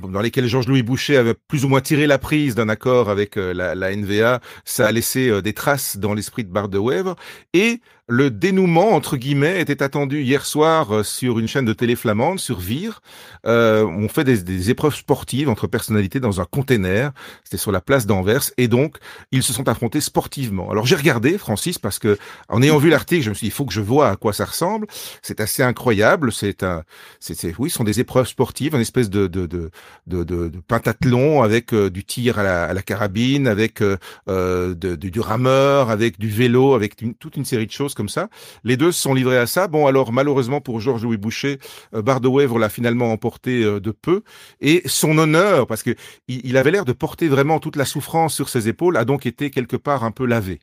dans 0.09 0.21
lesquelles 0.21 0.47
Georges-Louis 0.47 0.83
Boucher 0.83 1.17
avait 1.17 1.33
plus 1.33 1.65
ou 1.65 1.67
moins 1.67 1.81
tiré 1.81 2.07
la 2.07 2.17
prise 2.17 2.55
d'un 2.55 2.69
accord 2.69 3.09
avec 3.09 3.35
la, 3.35 3.75
la, 3.75 3.95
NVA, 3.95 4.39
ça 4.63 4.87
a 4.87 4.91
laissé 4.91 5.41
des 5.41 5.53
traces 5.53 5.97
dans 5.97 6.13
l'esprit 6.13 6.45
de 6.45 6.49
Bart 6.49 6.69
de 6.69 6.79
Wever. 6.79 7.13
Et 7.53 7.81
le 8.09 8.31
dénouement, 8.31 8.91
entre 8.91 9.17
guillemets, 9.17 9.59
était 9.59 9.83
attendu 9.83 10.21
hier 10.21 10.45
soir 10.45 10.95
euh, 10.95 11.03
sur 11.03 11.39
une 11.39 11.47
chaîne 11.47 11.65
de 11.65 11.73
télé 11.73 11.95
flamande, 11.95 12.39
sur 12.39 12.57
Vire. 12.59 13.01
Euh, 13.45 13.83
on 13.83 14.07
fait 14.07 14.23
des, 14.23 14.43
des, 14.43 14.69
épreuves 14.69 14.95
sportives 14.95 15.49
entre 15.49 15.67
personnalités 15.67 16.21
dans 16.21 16.39
un 16.39 16.45
container. 16.45 17.11
C'était 17.43 17.57
sur 17.57 17.73
la 17.73 17.81
place 17.81 18.05
d'Anvers. 18.05 18.43
Et 18.57 18.69
donc, 18.69 18.97
ils 19.31 19.43
se 19.43 19.51
sont 19.51 19.67
affrontés 19.67 19.99
sportivement. 19.99 20.71
Alors, 20.71 20.85
j'ai 20.85 20.95
regardé, 20.95 21.37
Francis, 21.37 21.79
parce 21.79 21.99
que 21.99 22.17
en 22.47 22.61
ayant 22.61 22.77
vu 22.77 22.89
l'article, 22.89 23.23
je 23.23 23.29
me 23.29 23.35
suis 23.35 23.45
dit, 23.45 23.49
il 23.49 23.53
faut 23.53 23.65
que 23.65 23.73
je 23.73 23.81
vois 23.81 24.09
à 24.09 24.15
quoi 24.15 24.31
ça 24.31 24.45
ressemble. 24.45 24.87
C'est 25.21 25.41
assez 25.41 25.61
incroyable. 25.61 26.31
C'est 26.31 26.63
un, 26.63 26.83
c'est, 27.19 27.53
oui, 27.59 27.69
ce 27.69 27.77
sont 27.77 27.83
des 27.83 27.99
épreuves 27.99 28.27
sportives, 28.27 28.73
une 28.73 28.81
espèce 28.81 29.09
de, 29.09 29.27
de, 29.27 29.45
de, 29.45 29.69
de, 30.07 30.23
de 30.23 30.59
pentathlon 30.65 31.43
avec 31.43 31.73
euh, 31.73 31.89
du 31.89 32.05
tir 32.05 32.39
à 32.39 32.43
la, 32.43 32.63
à 32.65 32.73
la 32.73 32.81
carabine, 32.81 33.47
avec 33.47 33.81
euh, 33.81 33.97
euh 34.29 34.75
du 34.75 35.19
rameur, 35.19 35.89
avec 35.89 36.19
du 36.19 36.29
vélo, 36.29 36.73
avec 36.73 36.95
toute 37.19 37.35
une 37.35 37.45
série 37.45 37.65
de 37.65 37.71
choses 37.71 37.93
ça. 38.09 38.29
Les 38.63 38.77
deux 38.77 38.91
se 38.91 39.01
sont 39.01 39.13
livrés 39.13 39.37
à 39.37 39.47
ça. 39.47 39.67
Bon, 39.67 39.87
alors 39.87 40.11
malheureusement 40.11 40.61
pour 40.61 40.79
Georges-Louis 40.79 41.17
Boucher, 41.17 41.59
euh, 41.93 42.01
Bar 42.01 42.21
de 42.21 42.27
Wèvre 42.27 42.59
l'a 42.59 42.69
finalement 42.69 43.11
emporté 43.11 43.63
euh, 43.63 43.79
de 43.79 43.91
peu. 43.91 44.21
Et 44.61 44.83
son 44.85 45.17
honneur, 45.17 45.65
parce 45.65 45.83
que 45.83 45.95
il 46.27 46.57
avait 46.57 46.71
l'air 46.71 46.85
de 46.85 46.93
porter 46.93 47.27
vraiment 47.27 47.59
toute 47.59 47.75
la 47.75 47.85
souffrance 47.85 48.35
sur 48.35 48.49
ses 48.49 48.69
épaules, 48.69 48.97
a 48.97 49.05
donc 49.05 49.25
été 49.25 49.49
quelque 49.49 49.75
part 49.75 50.03
un 50.03 50.11
peu 50.11 50.25
lavé. 50.25 50.59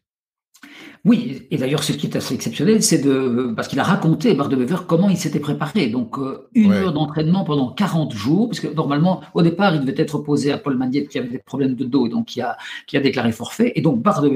Oui, 1.05 1.43
et 1.51 1.59
d'ailleurs, 1.59 1.85
ce 1.85 1.93
qui 1.93 2.07
est 2.07 2.17
assez 2.17 2.35
exceptionnel, 2.35 2.83
c'est 2.83 2.99
de 2.99 3.53
parce 3.55 3.69
qu'il 3.69 3.79
a 3.79 3.83
raconté 3.83 4.33
Bar 4.33 4.49
de 4.49 4.57
comment 4.87 5.11
il 5.11 5.19
s'était 5.19 5.39
préparé. 5.39 5.89
Donc, 5.89 6.19
euh, 6.19 6.49
une 6.55 6.73
heure 6.73 6.95
d'entraînement 6.95 7.45
pendant 7.45 7.71
40 7.71 8.15
jours, 8.15 8.49
parce 8.49 8.61
que 8.61 8.69
normalement, 8.69 9.21
au 9.35 9.43
départ, 9.43 9.75
il 9.75 9.83
devait 9.83 10.01
être 10.01 10.15
opposé 10.15 10.51
à 10.51 10.57
Paul 10.57 10.79
Magnette 10.79 11.09
qui 11.09 11.19
avait 11.19 11.29
des 11.29 11.39
problèmes 11.39 11.75
de 11.75 11.85
dos, 11.85 12.09
donc 12.09 12.27
qui 12.27 12.41
a, 12.41 12.57
qui 12.87 12.97
a 12.97 13.01
déclaré 13.01 13.33
forfait. 13.33 13.73
Et 13.77 13.83
donc, 13.83 14.01
Bar 14.01 14.23
de 14.23 14.31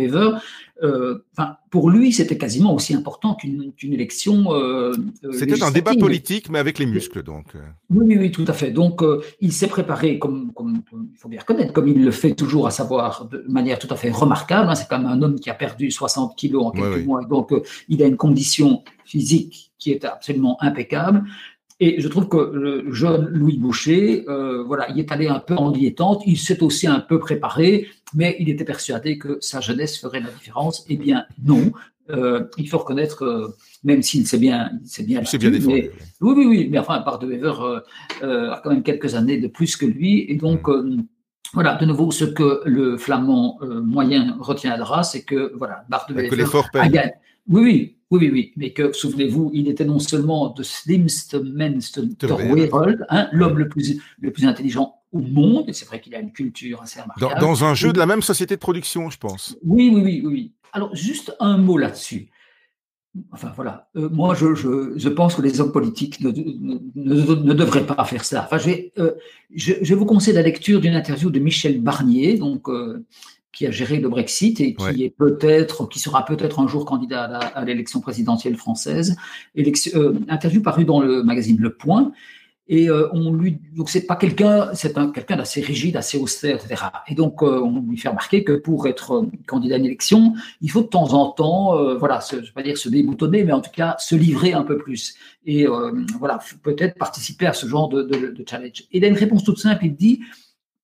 euh, 0.81 1.25
pour 1.71 1.91
lui, 1.91 2.13
c'était 2.13 2.39
quasiment 2.39 2.73
aussi 2.75 2.95
important 2.95 3.35
qu'une 3.35 3.73
élection. 3.83 4.53
Euh, 4.53 4.93
c'était 5.33 5.63
un 5.63 5.71
débat 5.71 5.95
politique, 5.95 6.51
mais 6.51 6.59
avec 6.59 6.79
les 6.79 6.87
muscles, 6.87 7.23
donc. 7.23 7.47
Oui, 7.91 8.17
oui, 8.17 8.31
tout 8.31 8.45
à 8.47 8.53
fait. 8.53 8.71
Donc, 8.71 9.03
il 9.41 9.53
s'est 9.53 9.67
préparé, 9.67 10.19
comme, 10.19 10.53
il 10.61 11.19
faut 11.19 11.29
bien 11.29 11.41
reconnaître, 11.41 11.73
comme 11.73 11.89
il 11.89 12.05
le 12.05 12.11
fait 12.11 12.35
toujours, 12.35 12.67
à 12.67 12.71
savoir 12.71 13.25
de 13.25 13.45
manière 13.49 13.79
tout 13.79 13.89
à 13.91 13.97
fait 13.97 14.11
remarquable. 14.11 14.69
Hein. 14.69 14.75
C'est 14.75 14.87
quand 14.89 14.99
même 14.99 15.09
un 15.09 15.21
homme 15.23 15.41
qui 15.41 15.51
a 15.51 15.55
perdu 15.55 15.91
60 15.91 16.28
kilos 16.29 16.67
en 16.67 16.71
quelques 16.71 17.05
mois, 17.05 17.25
donc 17.25 17.53
il 17.89 18.03
a 18.03 18.07
une 18.07 18.17
condition 18.17 18.83
physique 19.05 19.73
qui 19.79 19.93
est 19.93 20.05
absolument 20.05 20.57
impeccable. 20.61 21.25
Et 21.81 22.01
je 22.01 22.09
trouve 22.09 22.29
que 22.29 22.51
le 22.53 22.93
jeune 22.93 23.27
Louis 23.27 23.57
Boucher, 23.57 24.25
euh, 24.29 24.65
voilà, 24.65 24.91
il 24.91 24.99
est 24.99 25.13
allé 25.13 25.29
un 25.29 25.39
peu 25.39 25.55
en 25.55 25.71
diétante, 25.71 26.23
il 26.27 26.37
s'est 26.37 26.61
aussi 26.63 26.89
un 26.89 26.99
peu 26.99 27.21
préparé, 27.21 27.87
mais 28.15 28.37
il 28.41 28.49
était 28.49 28.65
persuadé 28.65 29.17
que 29.17 29.39
sa 29.41 29.61
jeunesse 29.61 29.97
ferait 29.97 30.21
la 30.21 30.31
différence. 30.31 30.85
Eh 30.89 30.97
bien, 30.97 31.25
non. 31.45 31.71
Euh, 32.11 32.45
il 32.57 32.69
faut 32.69 32.79
reconnaître, 32.79 33.23
euh, 33.23 33.55
même 33.85 34.03
s'il 34.03 34.27
sait 34.27 34.39
bien, 34.39 34.73
c'est 34.85 35.07
bien, 35.07 35.21
bien 35.21 35.51
défendu, 35.51 35.91
oui, 36.21 36.33
oui, 36.37 36.47
oui, 36.47 36.69
mais 36.69 36.79
enfin, 36.79 36.99
part 37.01 37.19
de 37.21 37.29
Weber 37.29 37.85
a 38.23 38.61
quand 38.65 38.71
même 38.71 38.83
quelques 38.83 39.15
années 39.15 39.39
de 39.39 39.47
plus 39.47 39.77
que 39.77 39.87
lui, 39.87 40.27
et 40.29 40.35
donc. 40.35 40.67
Mm. 40.69 41.03
Voilà, 41.55 41.77
de 41.77 41.87
nouveau, 41.87 42.11
ce 42.11 42.25
que 42.25 42.61
le 42.65 42.99
flamand 42.99 43.59
moyen 43.63 44.37
retiendra, 44.39 45.03
c'est 45.03 45.23
que 45.23 45.53
voilà, 45.57 45.85
Bart 45.89 46.07
de 46.09 46.15
Wever 46.15 46.45
a 46.75 46.89
gagné. 46.89 47.13
Oui, 47.49 47.97
oui, 48.11 48.19
oui, 48.19 48.31
oui, 48.31 48.53
mais 48.57 48.73
que, 48.73 48.93
souvenez-vous, 48.93 49.51
il 49.55 49.69
était 49.69 49.85
non 49.85 49.99
seulement 49.99 50.51
de 50.51 50.63
slimst 50.63 51.35
mens 51.35 51.99
der 51.99 52.37
wereld, 52.37 53.07
hein, 53.09 53.29
l'homme 53.33 53.59
le 53.59 53.69
plus, 53.69 54.01
le 54.21 54.31
plus 54.31 54.47
intelligent 54.47 54.97
au 55.13 55.21
monde, 55.21 55.65
et 55.69 55.73
c'est 55.73 55.87
vrai 55.87 56.01
qu'il 56.01 56.15
a 56.15 56.21
une 56.21 56.33
culture 56.33 56.83
assez 56.83 57.01
remarquable. 57.01 57.41
Dans, 57.41 57.65
un 57.65 57.75
jeu 57.75 57.93
de 57.93 57.99
la 57.99 58.07
même 58.07 58.23
société 58.23 58.55
de 58.55 58.61
production, 58.61 59.09
je 59.09 59.19
pense. 59.19 59.57
Oui, 59.63 59.91
oui, 59.93 60.03
oui, 60.03 60.23
oui. 60.25 60.53
Alors, 60.73 60.95
juste 60.95 61.35
un 61.41 61.57
mot 61.57 61.79
là-dessus. 61.79 62.29
Enfin, 63.33 63.53
voilà. 63.57 63.89
Euh, 63.97 64.09
moi, 64.11 64.35
je, 64.35 64.55
je, 64.55 64.93
je, 64.97 65.09
pense 65.09 65.35
que 65.35 65.43
les 65.43 65.61
hommes 65.61 65.73
politiques 65.73 66.21
ne, 66.21 66.31
ne, 66.31 67.35
ne, 67.35 67.55
devraient 67.55 67.87
pas 67.87 68.05
faire 68.05 68.25
ça. 68.25 68.45
Enfin, 68.45 68.59
je, 68.59 68.67
vais, 68.67 68.93
euh, 68.99 69.13
je, 69.55 69.75
je, 69.81 69.95
vous 69.95 70.05
conseille 70.05 70.35
la 70.35 70.43
lecture 70.43 70.81
d'une 70.81 70.95
interview 70.95 71.31
de 71.31 71.39
Michel 71.39 71.81
Barnier, 71.81 72.37
donc, 72.37 72.69
euh, 72.69 73.05
qui 73.53 73.67
a 73.67 73.71
géré 73.71 73.99
le 73.99 74.09
Brexit 74.09 74.61
et 74.61 74.75
qui 74.75 75.03
est 75.03 75.11
peut-être, 75.11 75.89
qui 75.89 75.99
sera 75.99 76.25
peut-être 76.25 76.61
un 76.61 76.69
jour 76.69 76.85
candidat 76.85 77.25
à 77.25 77.65
l'élection 77.65 78.01
présidentielle 78.01 78.57
française. 78.57 79.17
Interview 80.29 80.63
paru 80.63 80.85
dans 80.85 81.01
le 81.01 81.23
magazine 81.23 81.57
Le 81.59 81.75
Point. 81.75 82.13
Et 82.69 82.91
euh, 82.91 83.09
on 83.13 83.33
lui, 83.33 83.59
donc 83.75 83.89
c'est 83.89 84.07
pas 84.07 84.17
quelqu'un, 84.17 84.75
c'est 84.75 84.99
un, 84.99 85.11
quelqu'un 85.11 85.37
d'assez 85.37 85.63
rigide, 85.63 85.97
assez 85.97 86.19
austère, 86.19 86.57
etc. 86.57 86.85
Et 87.09 87.15
donc 87.15 87.43
euh, 87.43 87.61
on 87.63 87.81
lui 87.81 87.97
fait 87.97 88.11
remarquer 88.11 88.45
que 88.45 88.53
pour 88.53 88.87
être 88.87 89.27
candidat 89.47 89.77
à 89.77 89.79
une 89.79 89.87
élection, 89.87 90.35
il 90.61 90.71
faut 90.71 90.83
de 90.83 90.89
temps 90.89 91.15
en 91.15 91.31
temps, 91.31 91.97
voilà, 91.97 92.21
se, 92.21 92.37
je 92.37 92.47
vais 92.47 92.53
pas 92.53 92.63
dire 92.63 92.77
se 92.77 92.89
déboutonner, 92.89 93.43
mais 93.45 93.53
en 93.53 93.63
tout 93.63 93.71
cas 93.73 93.97
se 93.99 94.15
livrer 94.15 94.53
un 94.53 94.65
peu 94.65 94.77
plus. 94.77 95.15
Et 95.47 95.67
voilà, 96.19 96.39
peut-être 96.63 96.99
participer 96.99 97.47
à 97.47 97.55
ce 97.55 97.67
genre 97.67 97.89
de, 97.89 98.03
de, 98.03 98.45
challenge. 98.47 98.85
Et 98.93 98.99
il 98.99 99.05
a 99.05 99.09
une 99.09 99.15
réponse 99.15 99.45
toute 99.45 99.59
simple. 99.59 99.87
Il 99.87 99.95
dit 99.95 100.21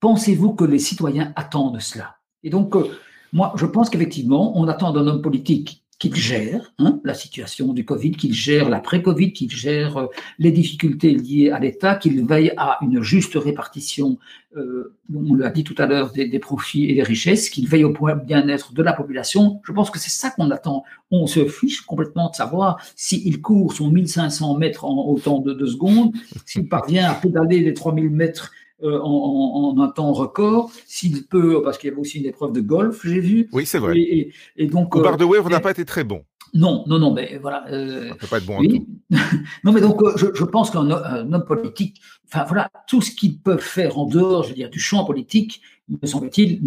Pensez-vous 0.04 0.52
que 0.52 0.64
les 0.64 0.78
citoyens 0.78 1.32
attendent 1.34 1.80
cela? 1.80 2.16
Et 2.42 2.50
donc, 2.50 2.76
euh, 2.76 2.90
moi, 3.32 3.54
je 3.56 3.64
pense 3.64 3.88
qu'effectivement, 3.88 4.52
on 4.54 4.68
attend 4.68 4.92
d'un 4.92 5.06
homme 5.06 5.22
politique 5.22 5.82
qu'il 6.10 6.22
gère 6.22 6.72
hein, 6.78 7.00
la 7.04 7.14
situation 7.14 7.72
du 7.72 7.84
Covid, 7.84 8.12
qu'il 8.12 8.34
gère 8.34 8.68
l'après-Covid, 8.68 9.32
qu'il 9.32 9.50
gère 9.50 9.96
euh, 9.96 10.06
les 10.38 10.50
difficultés 10.50 11.14
liées 11.14 11.50
à 11.50 11.58
l'État, 11.58 11.94
qu'il 11.96 12.24
veille 12.26 12.52
à 12.56 12.78
une 12.82 13.02
juste 13.02 13.34
répartition, 13.34 14.18
euh, 14.56 14.94
on 15.14 15.34
l'a 15.34 15.50
dit 15.50 15.64
tout 15.64 15.74
à 15.78 15.86
l'heure, 15.86 16.12
des, 16.12 16.38
profits 16.38 16.90
et 16.90 16.94
des 16.94 17.02
richesses, 17.02 17.50
qu'il 17.50 17.68
veille 17.68 17.84
au 17.84 17.94
bien-être 18.24 18.72
de 18.72 18.82
la 18.82 18.92
population. 18.92 19.60
Je 19.64 19.72
pense 19.72 19.90
que 19.90 19.98
c'est 19.98 20.10
ça 20.10 20.30
qu'on 20.30 20.50
attend. 20.50 20.84
On 21.10 21.26
se 21.26 21.46
fiche 21.46 21.82
complètement 21.82 22.30
de 22.30 22.34
savoir 22.34 22.78
s'il 22.94 23.40
court 23.40 23.72
son 23.72 23.90
1500 23.90 24.58
mètres 24.58 24.84
en 24.84 25.08
autant 25.08 25.40
de 25.40 25.52
deux 25.52 25.66
secondes, 25.66 26.12
s'il 26.46 26.68
parvient 26.68 27.10
à 27.10 27.14
pédaler 27.14 27.60
les 27.60 27.74
3000 27.74 28.10
mètres 28.10 28.52
euh, 28.82 28.98
en, 29.02 29.76
un 29.78 29.88
temps 29.88 30.12
record, 30.12 30.70
s'il 30.86 31.26
peut, 31.26 31.62
parce 31.62 31.78
qu'il 31.78 31.90
y 31.90 31.92
avait 31.92 32.00
aussi 32.00 32.18
une 32.18 32.26
épreuve 32.26 32.52
de 32.52 32.60
golf, 32.60 33.00
j'ai 33.04 33.20
vu. 33.20 33.48
Oui, 33.52 33.66
c'est 33.66 33.78
vrai. 33.78 33.96
Et, 33.96 34.32
et, 34.56 34.66
donc, 34.66 34.96
Au 34.96 35.02
bar 35.02 35.16
de 35.16 35.24
Wave, 35.24 35.46
on 35.46 35.50
n'a 35.50 35.60
pas 35.60 35.70
été 35.70 35.84
très 35.84 36.04
bon. 36.04 36.24
Non, 36.54 36.84
non, 36.86 36.98
non, 36.98 37.12
mais 37.12 37.38
voilà. 37.40 37.64
Euh, 37.70 38.14
peut 38.14 38.26
pas 38.26 38.38
être 38.38 38.46
bon 38.46 38.58
en 38.58 38.62
tout. 38.62 38.86
non, 39.64 39.72
mais 39.72 39.80
donc, 39.80 40.02
euh, 40.02 40.12
je, 40.16 40.26
je 40.34 40.44
pense 40.44 40.70
qu'un 40.70 40.88
homme 40.88 41.44
politique, 41.44 42.00
enfin 42.26 42.44
voilà, 42.44 42.70
tout 42.86 43.00
ce 43.00 43.10
qu'il 43.10 43.38
peut 43.40 43.58
faire 43.58 43.98
en 43.98 44.06
dehors, 44.06 44.44
je 44.44 44.50
veux 44.50 44.54
dire, 44.54 44.70
du 44.70 44.78
champ 44.78 45.04
politique, 45.04 45.60
me 45.88 46.06
semble-t-il, 46.06 46.62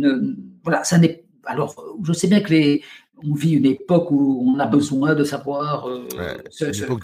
voilà, 0.64 0.84
ça 0.84 0.98
n'est. 0.98 1.26
Alors, 1.46 1.76
je 2.04 2.12
sais 2.14 2.28
bien 2.28 2.42
que 2.42 2.50
les, 2.50 2.84
on 3.24 3.34
vit 3.34 3.54
une 3.54 3.66
époque 3.66 4.12
où 4.12 4.46
on 4.48 4.60
a 4.60 4.66
besoin 4.66 5.16
de 5.16 5.24
savoir. 5.24 5.88
Euh, 5.88 6.08
on, 6.92 6.98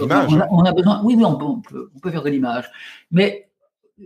on, 0.52 0.66
a 0.66 0.74
besoin. 0.74 1.02
Oui, 1.04 1.16
oui, 1.18 1.26
on 1.26 1.62
peut, 1.62 1.90
on 1.96 2.00
peut 2.00 2.12
faire 2.12 2.24
de 2.24 2.30
l'image, 2.30 2.70
mais 3.12 3.50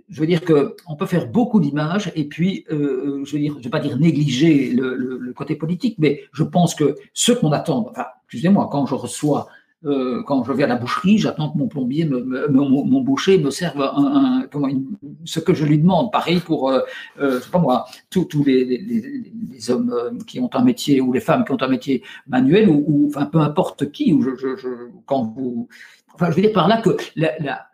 je 0.10 0.20
veux 0.20 0.28
dire 0.28 0.42
qu'on 0.44 0.96
peut 0.96 1.06
faire 1.06 1.28
beaucoup 1.28 1.60
d'images 1.60 2.12
et 2.16 2.26
puis, 2.26 2.66
euh, 2.72 2.76
euh, 2.76 3.26
je 3.26 3.34
veux 3.34 3.40
dire, 3.40 3.56
je 3.58 3.64
vais 3.64 3.70
pas 3.70 3.80
dire 3.80 3.98
négliger 3.98 4.72
le, 4.72 5.34
côté 5.36 5.56
politique, 5.56 5.96
mais 6.00 6.22
je 6.34 6.44
pense 6.44 6.74
que 6.74 6.96
ce 7.14 7.32
qu'on 7.32 7.52
attend, 7.52 7.88
enfin, 7.90 8.06
excusez-moi, 8.26 8.70
quand 8.72 8.86
je 8.86 8.96
reçois, 8.96 9.48
euh, 9.86 10.24
quand 10.24 10.44
je 10.44 10.52
vais 10.52 10.64
à 10.64 10.68
la 10.68 10.76
boucherie, 10.76 11.20
j'attends 11.20 11.52
que 11.52 11.58
mon 11.58 11.68
plombier, 11.68 12.06
mon, 12.06 13.02
boucher 13.02 13.38
me 13.38 13.52
serve 13.52 13.82
un, 13.82 14.48
ce 15.24 15.40
que 15.40 15.54
je 15.54 15.66
lui 15.66 15.78
demande. 15.78 16.12
Pareil 16.12 16.40
pour, 16.40 16.70
euh, 16.70 16.82
euh 17.20 17.40
sais 17.40 17.52
pas 17.52 17.60
moi, 17.60 17.86
tous 18.10 18.44
les, 18.44 19.70
hommes 19.70 20.20
qui 20.26 20.40
ont 20.40 20.50
un 20.54 20.64
métier 20.64 21.00
ou 21.00 21.14
les 21.14 21.20
femmes 21.20 21.46
qui 21.46 21.52
ont 21.52 21.62
un 21.62 21.68
métier 21.68 22.04
manuel 22.28 22.70
ou, 22.70 23.08
enfin, 23.08 23.26
peu 23.26 23.40
importe 23.40 23.92
qui, 23.92 24.14
ou 24.14 24.22
je, 24.24 24.36
je, 24.36 24.68
quand 25.06 25.24
vous, 25.36 25.68
enfin, 26.16 26.32
je 26.32 26.36
veux 26.36 26.42
dire 26.42 26.54
par 26.54 26.68
là 26.68 26.82
que 26.82 26.98
la 27.16 27.67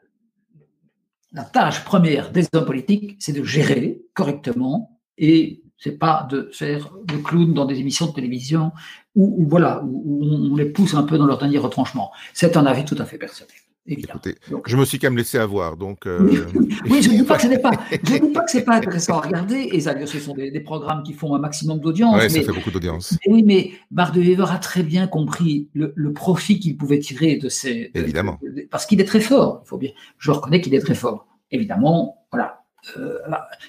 tâche 1.42 1.84
première 1.84 2.32
des 2.32 2.46
hommes 2.54 2.66
politiques, 2.66 3.18
c'est 3.20 3.34
de 3.34 3.44
gérer 3.44 4.04
correctement 4.14 5.00
et 5.18 5.64
c'est 5.78 5.98
pas 5.98 6.28
de 6.30 6.50
faire 6.54 6.92
le 7.12 7.18
clown 7.18 7.54
dans 7.54 7.66
des 7.66 7.80
émissions 7.80 8.06
de 8.06 8.14
télévision 8.14 8.72
où, 9.16 9.46
voilà, 9.50 9.84
où 9.84 10.24
on 10.24 10.56
les 10.56 10.66
pousse 10.66 10.94
un 10.94 11.04
peu 11.04 11.18
dans 11.18 11.26
leur 11.26 11.40
dernier 11.40 11.58
retranchement. 11.58 12.12
C'est 12.34 12.56
un 12.56 12.66
avis 12.66 12.86
tout 12.86 12.96
à 13.00 13.06
fait 13.06 13.18
personnel. 13.18 13.58
Évidemment. 13.86 14.22
je 14.66 14.78
me 14.78 14.86
suis 14.86 14.98
quand 14.98 15.08
même 15.08 15.18
laissé 15.18 15.38
avoir, 15.38 15.76
donc. 15.76 16.08
Euh, 16.08 16.46
oui, 16.90 17.02
je 17.02 17.10
ne 17.10 17.18
dis 17.18 17.24
pas 17.24 17.36
que 17.36 17.42
ce 17.42 17.48
n'est 17.48 17.60
pas, 17.60 17.72
je 17.92 17.98
dis 17.98 18.32
pas 18.32 18.42
que 18.42 18.52
c'est 18.52 18.64
pas 18.64 18.76
intéressant 18.76 19.18
à 19.18 19.22
regarder. 19.22 19.70
Et 19.74 19.82
ça, 19.82 19.94
ce 20.06 20.20
sont 20.20 20.34
des, 20.34 20.60
programmes 20.62 21.04
qui 21.04 21.12
font 21.12 21.36
un 21.36 21.40
maximum 21.40 21.80
d'audience. 21.80 22.16
Oui, 22.22 22.30
ça 22.30 22.42
fait 22.42 22.54
beaucoup 22.54 22.72
d'audience. 22.72 23.18
Oui, 23.28 23.44
mais 23.44 23.72
Bar 23.92 24.14
de 24.14 24.22
Wever 24.22 24.46
a 24.50 24.58
très 24.58 24.84
bien 24.84 25.08
compris 25.08 25.68
le, 25.74 26.14
profit 26.14 26.60
qu'il 26.60 26.78
pouvait 26.78 27.00
tirer 27.00 27.36
de 27.36 27.50
ces. 27.50 27.92
Évidemment. 27.94 28.40
parce 28.72 28.86
qu'il 28.86 29.02
est 29.02 29.06
très 29.06 29.20
fort. 29.20 29.62
Il 29.66 29.68
faut 29.68 29.78
bien. 29.78 29.92
Je 30.18 30.32
reconnais 30.32 30.62
qu'il 30.62 30.74
est 30.76 30.80
très 30.80 30.96
fort. 30.96 31.28
Évidemment, 31.52 32.26
voilà. 32.32 32.64
Euh, 32.98 33.18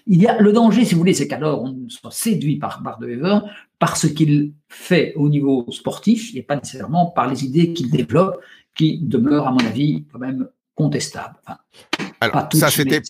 il 0.06 0.21
y 0.21 0.26
a 0.26 0.40
le 0.40 0.52
danger, 0.52 0.85
si 0.85 0.94
vous 0.94 1.00
voulez, 1.00 1.14
c'est 1.14 1.28
qu'alors 1.28 1.62
on 1.62 1.88
soit 1.88 2.11
séduit 2.11 2.59
par 2.59 2.83
Bar 2.83 2.99
de 2.99 3.06
Wever 3.06 3.40
par 3.78 3.97
ce 3.97 4.06
qu'il 4.06 4.52
fait 4.68 5.12
au 5.16 5.28
niveau 5.28 5.66
sportif 5.71 6.35
et 6.35 6.42
pas 6.42 6.56
nécessairement 6.56 7.06
par 7.06 7.28
les 7.28 7.44
idées 7.44 7.73
qu'il 7.73 7.90
développe 7.90 8.40
qui 8.75 8.99
demeure, 8.99 9.47
à 9.47 9.52
mon 9.52 9.64
avis, 9.64 10.04
quand 10.12 10.19
même 10.19 10.49
contestable. 10.75 11.37
Alors, 12.21 12.49
ça, 12.52 12.71
c'était 12.71 13.02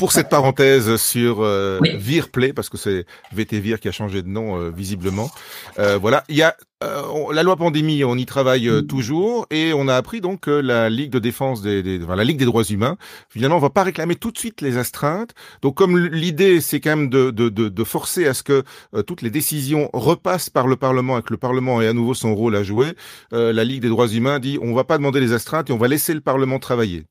pour 0.00 0.12
cette 0.12 0.30
parenthèse 0.30 0.96
sur 0.96 1.42
euh, 1.42 1.78
Virplay, 1.82 2.54
parce 2.54 2.70
que 2.70 2.78
c'est 2.78 3.04
VT 3.34 3.60
qui 3.78 3.86
a 3.86 3.92
changé 3.92 4.22
de 4.22 4.28
nom 4.28 4.58
euh, 4.58 4.70
visiblement. 4.74 5.30
Euh, 5.78 5.98
voilà, 5.98 6.24
il 6.30 6.36
y 6.36 6.42
a 6.42 6.56
euh, 6.82 7.02
la 7.34 7.42
loi 7.42 7.56
pandémie, 7.56 8.02
on 8.02 8.16
y 8.16 8.24
travaille 8.24 8.70
toujours, 8.86 9.46
et 9.50 9.74
on 9.74 9.88
a 9.88 9.94
appris 9.94 10.22
donc 10.22 10.40
que 10.40 10.50
la 10.50 10.88
Ligue 10.88 11.10
de 11.10 11.18
défense 11.18 11.60
des, 11.60 11.82
des 11.82 12.02
enfin, 12.02 12.16
la 12.16 12.24
Ligue 12.24 12.38
des 12.38 12.46
droits 12.46 12.64
humains, 12.64 12.96
finalement, 13.28 13.58
on 13.58 13.60
va 13.60 13.68
pas 13.68 13.82
réclamer 13.82 14.14
tout 14.14 14.30
de 14.30 14.38
suite 14.38 14.62
les 14.62 14.78
astreintes. 14.78 15.34
Donc, 15.60 15.74
comme 15.74 15.98
l'idée, 15.98 16.62
c'est 16.62 16.80
quand 16.80 16.96
même 16.96 17.10
de, 17.10 17.30
de, 17.30 17.50
de, 17.50 17.68
de, 17.68 17.84
forcer 17.84 18.26
à 18.26 18.32
ce 18.32 18.42
que 18.42 18.64
toutes 19.06 19.20
les 19.20 19.28
décisions 19.28 19.90
repassent 19.92 20.48
par 20.48 20.66
le 20.66 20.76
Parlement 20.76 21.18
et 21.18 21.22
que 21.22 21.34
le 21.34 21.36
Parlement 21.36 21.82
ait 21.82 21.88
à 21.88 21.92
nouveau 21.92 22.14
son 22.14 22.34
rôle 22.34 22.56
à 22.56 22.62
jouer, 22.62 22.94
la 23.32 23.64
Ligue 23.64 23.82
des 23.82 23.90
droits 23.90 24.08
humains 24.08 24.38
dit 24.38 24.58
on 24.62 24.72
va 24.72 24.84
pas 24.84 24.96
demander 24.96 25.20
les 25.20 25.34
astreintes 25.34 25.68
et 25.68 25.74
on 25.74 25.78
va 25.78 25.88
laisser 25.88 26.14
le 26.14 26.22
Parlement 26.22 26.58
travailler. 26.58 27.04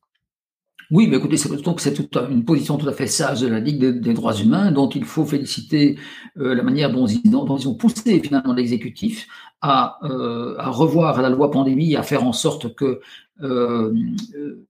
Oui, 0.91 1.08
mais 1.08 1.17
écoutez, 1.17 1.38
c'est 1.38 1.50
c'est 1.77 2.00
une 2.31 2.46
position 2.46 2.77
tout 2.77 2.89
à 2.89 2.93
fait 2.93 3.05
sage 3.05 3.41
de 3.41 3.48
la 3.48 3.60
Ligue 3.60 4.01
des, 4.01 4.13
droits 4.13 4.34
humains, 4.34 4.72
dont 4.72 4.89
il 4.89 5.05
faut 5.05 5.24
féliciter 5.24 5.98
euh, 6.38 6.55
la 6.55 6.63
manière 6.63 6.91
dont 6.91 7.05
ils, 7.05 7.36
ont 7.36 7.75
poussé 7.75 8.19
finalement 8.19 8.53
l'exécutif 8.53 9.27
à, 9.62 10.00
euh, 10.03 10.55
à, 10.58 10.69
revoir 10.69 11.22
la 11.22 11.29
loi 11.29 11.51
pandémie, 11.51 11.96
à 11.96 12.01
faire 12.01 12.24
en 12.24 12.34
sorte 12.34 12.74
que 12.75 13.01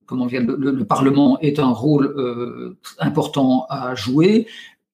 comment 0.05 0.27
dire, 0.27 0.43
le, 0.45 0.85
Parlement 0.85 1.39
ait 1.39 1.59
un 1.59 1.71
rôle 1.71 2.75
important 2.99 3.65
à 3.69 3.95
jouer. 3.95 4.45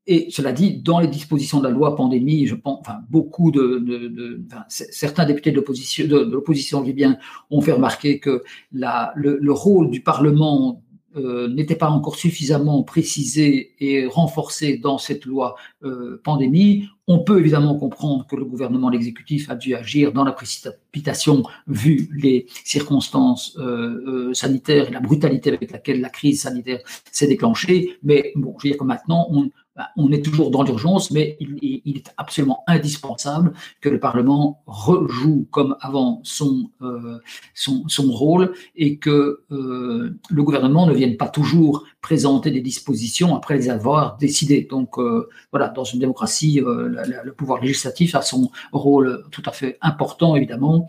Et 0.08 0.27
cela 0.29 0.51
dit, 0.51 0.77
dans 0.77 1.00
les 1.00 1.08
dispositions 1.08 1.60
de 1.60 1.63
la 1.63 1.72
loi 1.72 1.96
pandémie, 1.96 2.46
je 2.46 2.53
pense, 2.53 2.79
enfin, 2.82 3.00
beaucoup 3.10 3.50
de, 3.50 4.44
certains 4.70 5.25
députés 5.25 5.50
de 5.50 5.55
l'opposition, 5.55 6.05
de, 6.08 6.20
l'opposition 6.20 6.82
bien 6.82 7.17
ont 7.50 7.62
fait 7.62 7.72
remarquer 7.72 8.20
que 8.20 8.44
le, 8.72 9.51
rôle 9.51 9.89
du 9.89 10.01
Parlement 10.01 10.84
euh, 11.15 11.48
n'était 11.48 11.75
pas 11.75 11.89
encore 11.89 12.15
suffisamment 12.15 12.84
précisé 12.84 13.74
et 13.79 14.05
renforcé 14.05 14.77
dans 14.77 14.98
cette 14.98 15.25
loi 15.25 15.55
euh, 15.84 16.22
pandémie. 16.24 16.89
On 17.07 17.19
peut 17.19 17.39
évidemment 17.39 17.75
comprendre 17.75 18.25
que 18.27 18.36
le 18.36 18.45
gouvernement, 18.45 18.89
l'exécutif, 18.89 19.50
a 19.50 19.55
dû 19.55 19.75
agir 19.75 20.12
dans 20.12 20.24
la 20.24 20.31
précipitation 20.31 21.43
vu 21.67 22.10
les 22.15 22.48
circonstances 22.63 23.57
euh, 23.60 24.34
sanitaires 24.34 24.89
et 24.89 24.91
la 24.91 25.00
brutalité 25.00 25.51
avec 25.51 25.72
laquelle 25.72 26.01
la 26.01 26.10
crise 26.10 26.41
sanitaire 26.41 26.79
s'est 27.12 27.27
déclenchée. 27.27 27.98
Mais 28.03 28.31
bon, 28.36 28.55
je 28.60 28.67
veux 28.67 28.72
dire 28.72 28.79
que 28.79 28.86
maintenant, 28.86 29.27
on, 29.31 29.50
on 29.98 30.12
est 30.12 30.24
toujours 30.24 30.51
dans 30.51 30.63
l'urgence, 30.63 31.12
mais 31.12 31.38
il, 31.39 31.98
est 31.98 32.13
absolument 32.17 32.63
indispensable 32.67 33.53
que 33.82 33.89
le 33.89 34.00
Parlement 34.00 34.62
rejoue 34.65 35.48
comme 35.51 35.75
avant 35.82 36.22
son, 36.24 36.70
euh, 36.82 37.20
son, 37.53 38.12
rôle 38.12 38.53
et 38.75 38.98
que 38.98 39.41
euh, 39.51 40.17
le 40.29 40.44
gouvernement 40.44 40.86
ne 40.86 40.94
vienne 40.94 41.17
pas 41.17 41.27
toujours 41.27 41.84
présenter 42.01 42.51
des 42.51 42.62
dispositions 42.62 43.36
après 43.36 43.55
les 43.55 43.70
avoir 43.70 44.17
décidées. 44.17 44.67
Donc 44.70 44.98
euh, 44.98 45.27
voilà, 45.51 45.67
dans 45.67 45.84
une 45.84 46.00
démocratie, 46.00 46.62
le 46.62 47.32
pouvoir 47.34 47.62
législatif 47.62 48.15
a 48.15 48.22
son 48.22 48.51
rôle 48.72 49.24
tout 49.32 49.44
à 49.46 49.51
fait 49.51 49.77
important, 49.82 50.36
évidemment, 50.36 50.88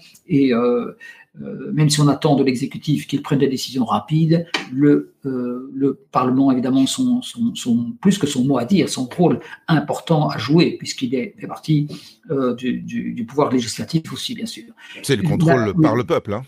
même 1.38 1.90
si 1.90 2.00
on 2.00 2.08
attend 2.08 2.36
de 2.36 2.44
l'exécutif 2.44 3.06
qu'il 3.06 3.22
prenne 3.22 3.38
des 3.38 3.48
décisions 3.48 3.84
rapides, 3.84 4.46
le, 4.72 5.14
euh, 5.26 5.70
le 5.74 5.94
Parlement, 6.10 6.50
évidemment, 6.50 6.86
son, 6.86 7.20
son, 7.22 7.92
plus 8.00 8.18
que 8.18 8.26
son 8.26 8.44
mot 8.44 8.58
à 8.58 8.64
dire, 8.64 8.88
son 8.88 9.04
rôle 9.04 9.40
important 9.68 10.28
à 10.28 10.38
jouer, 10.38 10.76
puisqu'il 10.78 11.14
est, 11.14 11.34
fait 11.38 11.46
partie 11.46 11.88
euh, 12.30 12.54
du, 12.54 12.80
du, 12.80 13.24
pouvoir 13.26 13.52
législatif 13.52 14.12
aussi, 14.12 14.34
bien 14.34 14.46
sûr. 14.46 14.64
C'est 15.02 15.16
le 15.16 15.22
contrôle 15.22 15.74
par 15.80 15.94
le 15.94 16.04
peuple. 16.04 16.34
Hein. 16.34 16.42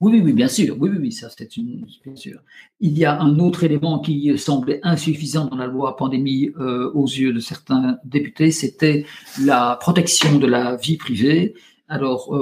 Oui, 0.00 0.20
oui, 0.22 0.32
bien 0.32 0.48
sûr. 0.48 0.76
Oui, 0.78 0.90
oui, 0.98 1.12
ça, 1.12 1.28
c'est 1.30 1.56
une, 1.56 1.86
bien 2.04 2.16
sûr. 2.16 2.40
Il 2.80 2.98
y 2.98 3.04
a 3.06 3.18
un 3.18 3.38
autre 3.38 3.64
élément 3.64 4.00
qui 4.00 4.36
semblait 4.36 4.80
insuffisant 4.82 5.46
dans 5.46 5.56
la 5.56 5.66
loi 5.66 5.96
pandémie 5.96 6.50
aux 6.58 7.06
yeux 7.06 7.32
de 7.32 7.40
certains 7.40 7.98
députés, 8.04 8.50
c'était 8.50 9.06
la 9.40 9.78
protection 9.80 10.38
de 10.38 10.46
la 10.46 10.76
vie 10.76 10.98
privée. 10.98 11.54
Alors, 11.88 12.34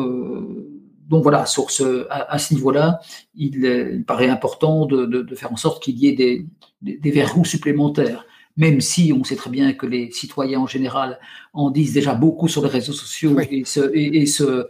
donc 1.13 1.25
voilà, 1.25 1.45
sur 1.45 1.71
ce, 1.71 2.07
à, 2.09 2.39
ce 2.39 2.55
niveau-là, 2.55 3.01
il, 3.35 4.03
paraît 4.07 4.31
important 4.31 4.87
de, 4.87 5.35
faire 5.35 5.53
en 5.53 5.59
sorte 5.59 5.83
qu'il 5.83 5.99
y 5.99 6.09
ait 6.09 6.15
des, 6.15 6.47
des, 6.81 7.11
verrous 7.11 7.45
supplémentaires 7.45 8.25
même 8.57 8.81
si 8.81 9.13
on 9.19 9.25
sait 9.25 9.37
très 9.37 9.51
bien 9.51 9.73
que 9.73 9.87
les 9.87 10.11
citoyens 10.11 10.61
en 10.61 10.67
général 10.67 11.19
en 11.55 11.71
disent 11.71 11.93
déjà 11.93 12.15
beaucoup 12.15 12.49
sur 12.49 12.63
les 12.63 12.69
réseaux 12.69 12.93
sociaux 12.93 13.39
et, 13.41 13.65
se, 13.65 14.67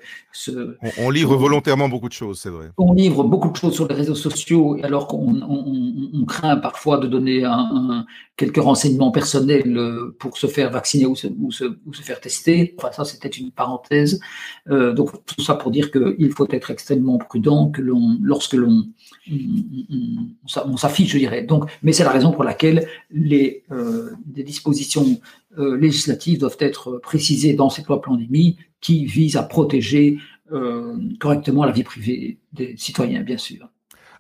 on, 0.99 1.11
livre 1.11 1.37
volontairement 1.37 1.89
beaucoup 1.89 2.09
de 2.09 2.15
choses, 2.15 2.41
c'est 2.41 2.49
vrai. 2.49 2.71
On 2.79 2.93
livre 2.93 3.23
beaucoup 3.23 3.51
de 3.51 3.57
choses 3.57 3.75
sur 3.75 3.87
les 3.87 3.95
réseaux 3.95 4.15
sociaux, 4.15 4.79
alors 4.83 5.07
qu'on 5.07 6.25
craint 6.27 6.57
parfois 6.57 6.99
de 6.99 7.07
donner 7.07 7.45
un, 7.45 8.07
quelques 8.37 8.63
renseignements 8.63 9.11
personnels 9.11 9.77
euh, 9.77 10.17
pour 10.19 10.39
se 10.39 10.47
faire 10.47 10.71
vacciner 10.71 11.07
ou 11.07 11.15
se, 11.15 11.27
faire 12.03 12.21
tester. 12.21 12.75
Enfin, 12.79 12.93
ça, 12.93 13.05
c'était 13.05 13.29
une 13.29 13.51
parenthèse. 13.51 14.21
Euh, 14.71 14.93
donc, 14.93 15.11
tout 15.27 15.43
ça 15.43 15.55
pour 15.55 15.71
dire 15.71 15.91
qu'il 15.91 16.33
faut 16.33 16.49
être 16.51 16.71
extrêmement 16.71 17.19
prudent 17.19 17.71
que 17.71 17.83
l'on, 17.83 18.19
lorsque 18.23 18.55
l'on 18.55 18.87
on, 20.67 20.77
s'affiche, 20.77 21.13
je 21.13 21.19
dirais. 21.19 21.43
Donc, 21.43 21.71
mais 21.83 21.93
c'est 21.93 22.05
la 22.05 22.11
raison 22.11 22.33
pour 22.33 22.45
laquelle 22.45 22.89
les, 23.11 23.65
euh, 23.73 24.13
dispositions 24.27 25.21
législatives 25.57 26.39
doivent 26.39 26.57
être 26.61 26.99
précisées 27.03 27.55
dans 27.55 27.71
cette 27.71 27.87
loi 27.87 28.01
pandémie 28.01 28.57
qui 28.81 29.07
vise 29.07 29.37
à 29.37 29.43
protéger 29.43 30.19
euh, 30.53 30.99
correctement 31.19 31.65
la 31.65 31.73
vie 31.73 31.85
privée 31.85 32.39
des 32.53 32.77
citoyens, 32.77 33.23
bien 33.23 33.39
sûr. 33.39 33.69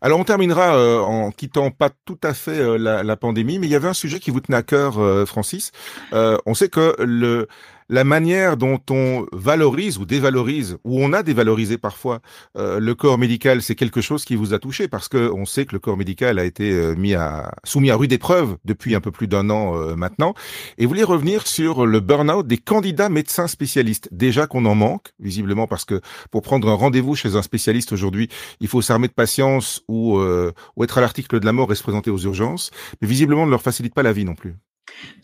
Alors 0.00 0.18
on 0.18 0.24
terminera 0.24 0.76
euh, 0.76 0.98
en 1.00 1.30
quittant 1.30 1.70
pas 1.70 1.90
tout 2.06 2.18
à 2.22 2.32
fait 2.32 2.58
euh, 2.58 2.78
la, 2.78 3.16
pandémie, 3.16 3.58
mais 3.58 3.66
il 3.66 3.70
y 3.70 3.74
avait 3.74 3.88
un 3.88 3.92
sujet 3.92 4.18
qui 4.18 4.30
vous 4.30 4.40
tenait 4.40 4.56
à 4.56 4.62
cœur, 4.62 4.94
Francis. 5.28 5.72
on 6.12 6.54
sait 6.54 6.68
que 6.68 6.94
le 6.98 7.48
la 7.88 8.04
manière 8.04 8.56
dont 8.56 8.80
on 8.90 9.26
valorise 9.32 9.98
ou 9.98 10.04
dévalorise, 10.04 10.78
ou 10.84 11.02
on 11.02 11.12
a 11.12 11.22
dévalorisé 11.22 11.78
parfois 11.78 12.20
euh, 12.56 12.80
le 12.80 12.94
corps 12.94 13.18
médical, 13.18 13.62
c'est 13.62 13.74
quelque 13.74 14.00
chose 14.00 14.24
qui 14.24 14.36
vous 14.36 14.54
a 14.54 14.58
touché 14.58 14.88
parce 14.88 15.08
que 15.08 15.30
on 15.32 15.44
sait 15.44 15.66
que 15.66 15.72
le 15.72 15.78
corps 15.78 15.96
médical 15.96 16.38
a 16.38 16.44
été 16.44 16.70
euh, 16.72 16.94
mis 16.94 17.14
à, 17.14 17.54
soumis 17.64 17.90
à 17.90 17.96
rude 17.96 18.12
épreuve 18.12 18.56
depuis 18.64 18.94
un 18.94 19.00
peu 19.00 19.10
plus 19.10 19.28
d'un 19.28 19.50
an 19.50 19.76
euh, 19.76 19.94
maintenant. 19.96 20.34
Et 20.78 20.84
vous 20.84 20.90
voulez 20.90 21.04
revenir 21.04 21.46
sur 21.46 21.86
le 21.86 22.00
burn-out 22.00 22.46
des 22.46 22.58
candidats 22.58 23.08
médecins 23.08 23.46
spécialistes. 23.46 24.08
Déjà 24.12 24.46
qu'on 24.46 24.64
en 24.64 24.74
manque, 24.74 25.12
visiblement, 25.18 25.66
parce 25.66 25.84
que 25.84 26.00
pour 26.30 26.42
prendre 26.42 26.68
un 26.68 26.74
rendez-vous 26.74 27.14
chez 27.14 27.36
un 27.36 27.42
spécialiste 27.42 27.92
aujourd'hui, 27.92 28.28
il 28.60 28.68
faut 28.68 28.82
s'armer 28.82 29.08
de 29.08 29.12
patience 29.12 29.82
ou, 29.88 30.18
ou 30.18 30.84
être 30.84 30.98
à 30.98 31.00
l'article 31.00 31.40
de 31.40 31.46
la 31.46 31.52
mort 31.52 31.72
et 31.72 31.74
se 31.74 31.82
présenter 31.82 32.10
aux 32.10 32.18
urgences. 32.18 32.70
Mais 33.00 33.08
visiblement, 33.08 33.42
on 33.42 33.46
ne 33.46 33.50
leur 33.50 33.62
facilite 33.62 33.94
pas 33.94 34.02
la 34.02 34.12
vie 34.12 34.24
non 34.24 34.34
plus. 34.34 34.56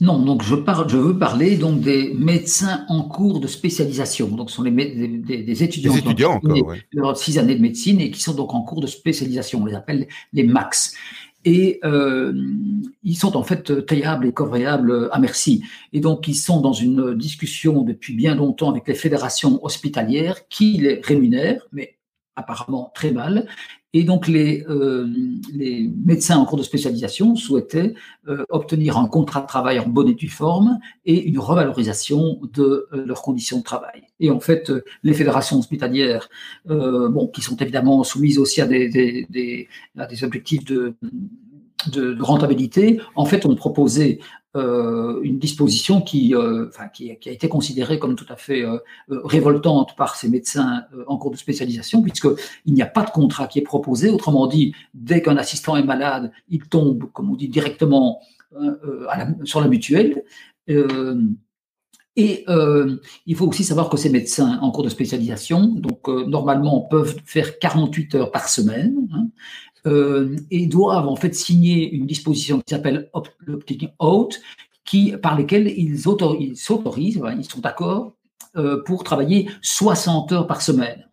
Non, 0.00 0.18
donc 0.18 0.42
je, 0.42 0.54
parle, 0.54 0.88
je 0.88 0.96
veux 0.96 1.18
parler 1.18 1.56
donc 1.56 1.80
des 1.80 2.14
médecins 2.14 2.84
en 2.88 3.02
cours 3.02 3.40
de 3.40 3.46
spécialisation. 3.46 4.28
Donc, 4.28 4.50
ce 4.50 4.56
sont 4.56 4.62
les, 4.62 4.70
des, 4.70 5.62
étudiants, 5.62 5.92
qui 6.40 6.62
ont 6.62 6.66
leur 6.92 7.16
six 7.16 7.38
années 7.38 7.56
de 7.56 7.62
médecine 7.62 8.00
et 8.00 8.10
qui 8.10 8.20
sont 8.20 8.34
donc 8.34 8.54
en 8.54 8.62
cours 8.62 8.80
de 8.80 8.86
spécialisation. 8.86 9.60
On 9.62 9.66
les 9.66 9.74
appelle 9.74 10.06
les 10.32 10.44
MAX. 10.44 10.94
Et 11.44 11.80
euh, 11.84 12.32
ils 13.02 13.16
sont 13.16 13.36
en 13.36 13.42
fait 13.42 13.86
tayables 13.86 14.26
et 14.26 14.32
couvrayables 14.32 15.08
à 15.12 15.18
merci. 15.18 15.62
Et 15.92 16.00
donc, 16.00 16.28
ils 16.28 16.34
sont 16.34 16.60
dans 16.60 16.72
une 16.72 17.14
discussion 17.14 17.82
depuis 17.82 18.14
bien 18.14 18.34
longtemps 18.34 18.70
avec 18.70 18.86
les 18.86 18.94
fédérations 18.94 19.64
hospitalières 19.64 20.48
qui 20.48 20.78
les 20.78 21.00
rémunèrent, 21.02 21.66
mais 21.72 21.96
apparemment 22.36 22.92
très 22.94 23.10
mal, 23.10 23.48
et 23.94 24.04
donc, 24.04 24.28
les, 24.28 24.64
euh, 24.68 25.06
les, 25.50 25.90
médecins 26.04 26.36
en 26.36 26.44
cours 26.44 26.58
de 26.58 26.62
spécialisation 26.62 27.36
souhaitaient 27.36 27.94
euh, 28.28 28.44
obtenir 28.50 28.98
un 28.98 29.08
contrat 29.08 29.40
de 29.40 29.46
travail 29.46 29.78
en 29.78 29.88
bonne 29.88 30.08
et 30.08 30.14
due 30.14 30.28
forme 30.28 30.78
et 31.06 31.22
une 31.24 31.38
revalorisation 31.38 32.38
de 32.52 32.86
euh, 32.92 33.06
leurs 33.06 33.22
conditions 33.22 33.58
de 33.58 33.62
travail. 33.62 34.02
Et 34.20 34.30
en 34.30 34.40
fait, 34.40 34.70
les 35.02 35.14
fédérations 35.14 35.58
hospitalières, 35.58 36.28
qui 37.32 37.40
sont 37.40 37.56
évidemment 37.56 38.04
soumises 38.04 38.38
aussi 38.38 38.60
à 38.60 38.66
des, 38.66 39.68
objectifs 40.22 40.64
de, 40.64 40.94
rentabilité, 42.20 43.00
en 43.14 43.24
fait, 43.24 43.46
ont 43.46 43.54
proposé 43.54 44.20
euh, 44.56 45.20
une 45.22 45.38
disposition 45.38 46.00
qui, 46.00 46.34
euh, 46.34 46.70
qui, 46.94 47.10
a 47.10 47.30
été 47.30 47.50
considérée 47.50 47.98
comme 47.98 48.16
tout 48.16 48.26
à 48.30 48.36
fait 48.36 48.62
euh, 48.62 48.78
révoltante 49.10 49.94
par 49.94 50.16
ces 50.16 50.30
médecins 50.30 50.84
en 51.06 51.18
cours 51.18 51.30
de 51.30 51.36
spécialisation, 51.36 52.00
puisqu'il 52.00 52.72
n'y 52.72 52.80
a 52.80 52.86
pas 52.86 53.04
de 53.04 53.10
contrat 53.10 53.46
qui 53.46 53.58
est 53.58 53.62
proposé. 53.62 54.08
Autrement 54.08 54.46
dit, 54.46 54.74
dès 54.94 55.20
qu'un 55.20 55.36
assistant 55.36 55.76
est 55.76 55.82
malade, 55.82 56.32
il 56.48 56.62
tombe, 56.66 57.12
comme 57.12 57.30
on 57.30 57.36
dit, 57.36 57.48
directement 57.48 58.20
sur 59.44 59.60
la 59.60 59.68
mutuelle. 59.68 60.24
Et 62.16 62.46
il 63.26 63.36
faut 63.36 63.46
aussi 63.46 63.64
savoir 63.64 63.90
que 63.90 63.98
ces 63.98 64.08
médecins 64.08 64.58
en 64.62 64.70
cours 64.70 64.82
de 64.82 64.88
spécialisation, 64.88 65.66
donc 65.66 66.08
normalement, 66.08 66.80
peuvent 66.80 67.16
faire 67.26 67.58
48 67.58 68.14
heures 68.14 68.30
par 68.32 68.48
semaine. 68.48 68.96
Hein, 69.12 69.28
euh, 69.88 70.36
et 70.50 70.66
doivent 70.66 71.08
en 71.08 71.16
fait 71.16 71.34
signer 71.34 71.90
une 71.90 72.06
disposition 72.06 72.58
qui 72.60 72.74
s'appelle 72.74 73.10
l'opting 73.40 73.88
out, 74.00 74.38
qui, 74.84 75.16
par 75.16 75.36
lesquelles 75.36 75.66
ils 75.66 75.98
s'autorisent, 75.98 77.22
ils 77.38 77.44
sont 77.44 77.60
d'accord 77.60 78.12
euh, 78.56 78.82
pour 78.84 79.02
travailler 79.02 79.48
60 79.62 80.32
heures 80.32 80.46
par 80.46 80.60
semaine. 80.60 81.08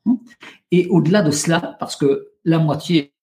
Et 0.72 0.88
au-delà 0.88 1.22
de 1.22 1.32
cela, 1.32 1.78
parce 1.80 1.96
que 1.96 2.32
la 2.44 2.60
moitié 2.60 3.14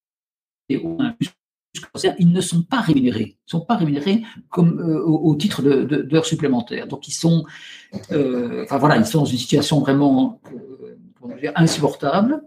ils 0.68 2.32
ne 2.32 2.40
sont 2.40 2.62
pas 2.62 2.80
rémunérés, 2.80 3.36
ils 3.36 3.46
ne 3.46 3.50
sont 3.58 3.60
pas 3.60 3.76
rémunérés 3.76 4.22
euh, 4.58 5.02
au, 5.04 5.34
titre 5.34 5.62
d'heures 5.62 6.24
supplémentaires. 6.24 6.86
Donc 6.86 7.08
ils 7.08 7.12
sont, 7.12 7.44
enfin 7.92 8.78
voilà, 8.78 8.96
ils 8.96 9.04
sont 9.04 9.20
dans 9.20 9.24
une 9.26 9.38
situation 9.38 9.80
vraiment 9.80 10.40
insupportable. 11.54 12.42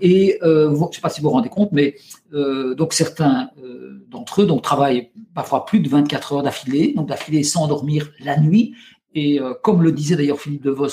Et 0.00 0.38
euh, 0.42 0.74
je 0.74 0.80
ne 0.80 0.92
sais 0.92 1.00
pas 1.00 1.08
si 1.08 1.20
vous 1.20 1.28
vous 1.28 1.34
rendez 1.34 1.48
compte, 1.48 1.72
mais 1.72 1.96
euh, 2.32 2.74
certains 2.90 3.50
euh, 3.62 4.04
d'entre 4.08 4.42
eux 4.42 4.46
donc, 4.46 4.62
travaillent 4.62 5.10
parfois 5.34 5.64
plus 5.66 5.80
de 5.80 5.88
24 5.88 6.32
heures 6.34 6.42
d'affilée, 6.42 6.92
donc 6.94 7.08
d'affilée 7.08 7.42
sans 7.42 7.66
dormir 7.66 8.10
la 8.20 8.38
nuit. 8.38 8.74
Et 9.16 9.38
comme 9.62 9.80
le 9.84 9.92
disait 9.92 10.16
d'ailleurs 10.16 10.40
Philippe 10.40 10.64
Devos, 10.64 10.88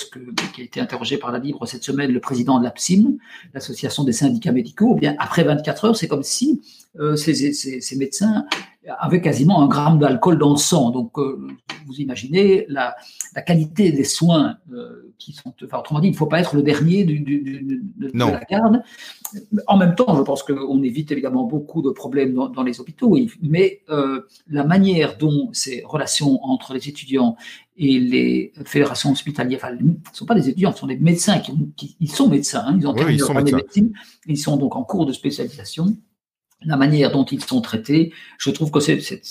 qui 0.54 0.62
a 0.62 0.64
été 0.64 0.80
interrogé 0.80 1.18
par 1.18 1.32
la 1.32 1.40
Libre 1.40 1.66
cette 1.66 1.84
semaine, 1.84 2.12
le 2.12 2.20
président 2.20 2.60
de 2.60 2.64
l'APSIM, 2.64 3.18
l'association 3.56 4.04
des 4.04 4.12
syndicats 4.12 4.52
médicaux, 4.52 4.94
eh 4.96 5.00
bien 5.00 5.16
après 5.18 5.44
24 5.44 5.86
heures, 5.86 5.96
c'est 5.96 6.08
comme 6.08 6.22
si 6.22 6.62
ces, 7.16 7.96
médecins 7.98 8.46
avec 9.00 9.24
quasiment 9.24 9.62
un 9.62 9.68
gramme 9.68 10.00
d'alcool 10.00 10.38
dans 10.38 10.52
le 10.52 10.58
sang. 10.58 10.90
Donc, 10.90 11.18
vous 11.18 11.96
imaginez 12.00 12.66
la, 12.68 12.96
la, 13.36 13.42
qualité 13.42 13.92
des 13.92 14.04
soins 14.04 14.58
qui 15.18 15.34
sont. 15.34 15.54
Enfin, 15.64 15.80
autrement 15.80 16.00
dit, 16.00 16.08
il 16.08 16.12
ne 16.12 16.18
faut 16.18 16.26
pas 16.26 16.40
être 16.40 16.56
le 16.56 16.64
dernier 16.64 17.04
du, 17.04 17.20
de, 17.20 18.12
la 18.14 18.42
garde. 18.50 18.82
En 19.68 19.78
même 19.78 19.96
temps, 19.96 20.16
je 20.16 20.22
pense 20.24 20.44
qu'on 20.44 20.82
évite 20.84 21.12
évidemment 21.12 21.44
beaucoup 21.44 21.82
de 21.82 21.92
problèmes 21.92 22.34
dans, 22.34 22.64
les 22.64 22.80
hôpitaux, 22.80 23.18
mais 23.42 23.84
la 24.50 24.64
manière 24.64 25.18
dont 25.18 25.50
ces 25.54 25.84
relations 25.86 26.44
entre 26.44 26.74
les 26.74 26.90
étudiants 26.90 27.36
et 27.78 28.00
les 28.00 28.54
fédérations 28.66 29.12
hospitalières, 29.12 29.60
enfin, 29.64 29.74
ne 29.74 29.94
sont 30.14 30.26
pas 30.26 30.36
des 30.36 30.50
étudiants, 30.50 30.72
ce 30.72 30.80
sont 30.80 30.88
des 30.88 30.98
médecins 30.98 31.40
qui, 31.40 31.96
ils 32.00 32.12
sont 32.12 32.28
médecins, 32.30 32.64
hein, 32.68 32.78
ils 32.80 32.88
ont 32.88 32.94
terminé 32.94 33.18
leur 33.18 33.34
médecine, 33.34 33.94
ils 34.28 34.38
sont 34.38 34.58
donc 34.58 34.76
en 34.76 34.84
cours 34.84 35.06
de 35.06 35.14
spécialisation. 35.14 35.96
La 36.64 36.78
manière 36.78 37.12
dont 37.12 37.26
ils 37.26 37.44
sont 37.44 37.60
traités, 37.62 38.14
je 38.38 38.52
trouve 38.52 38.70
que 38.70 38.80
c'est 38.80 39.22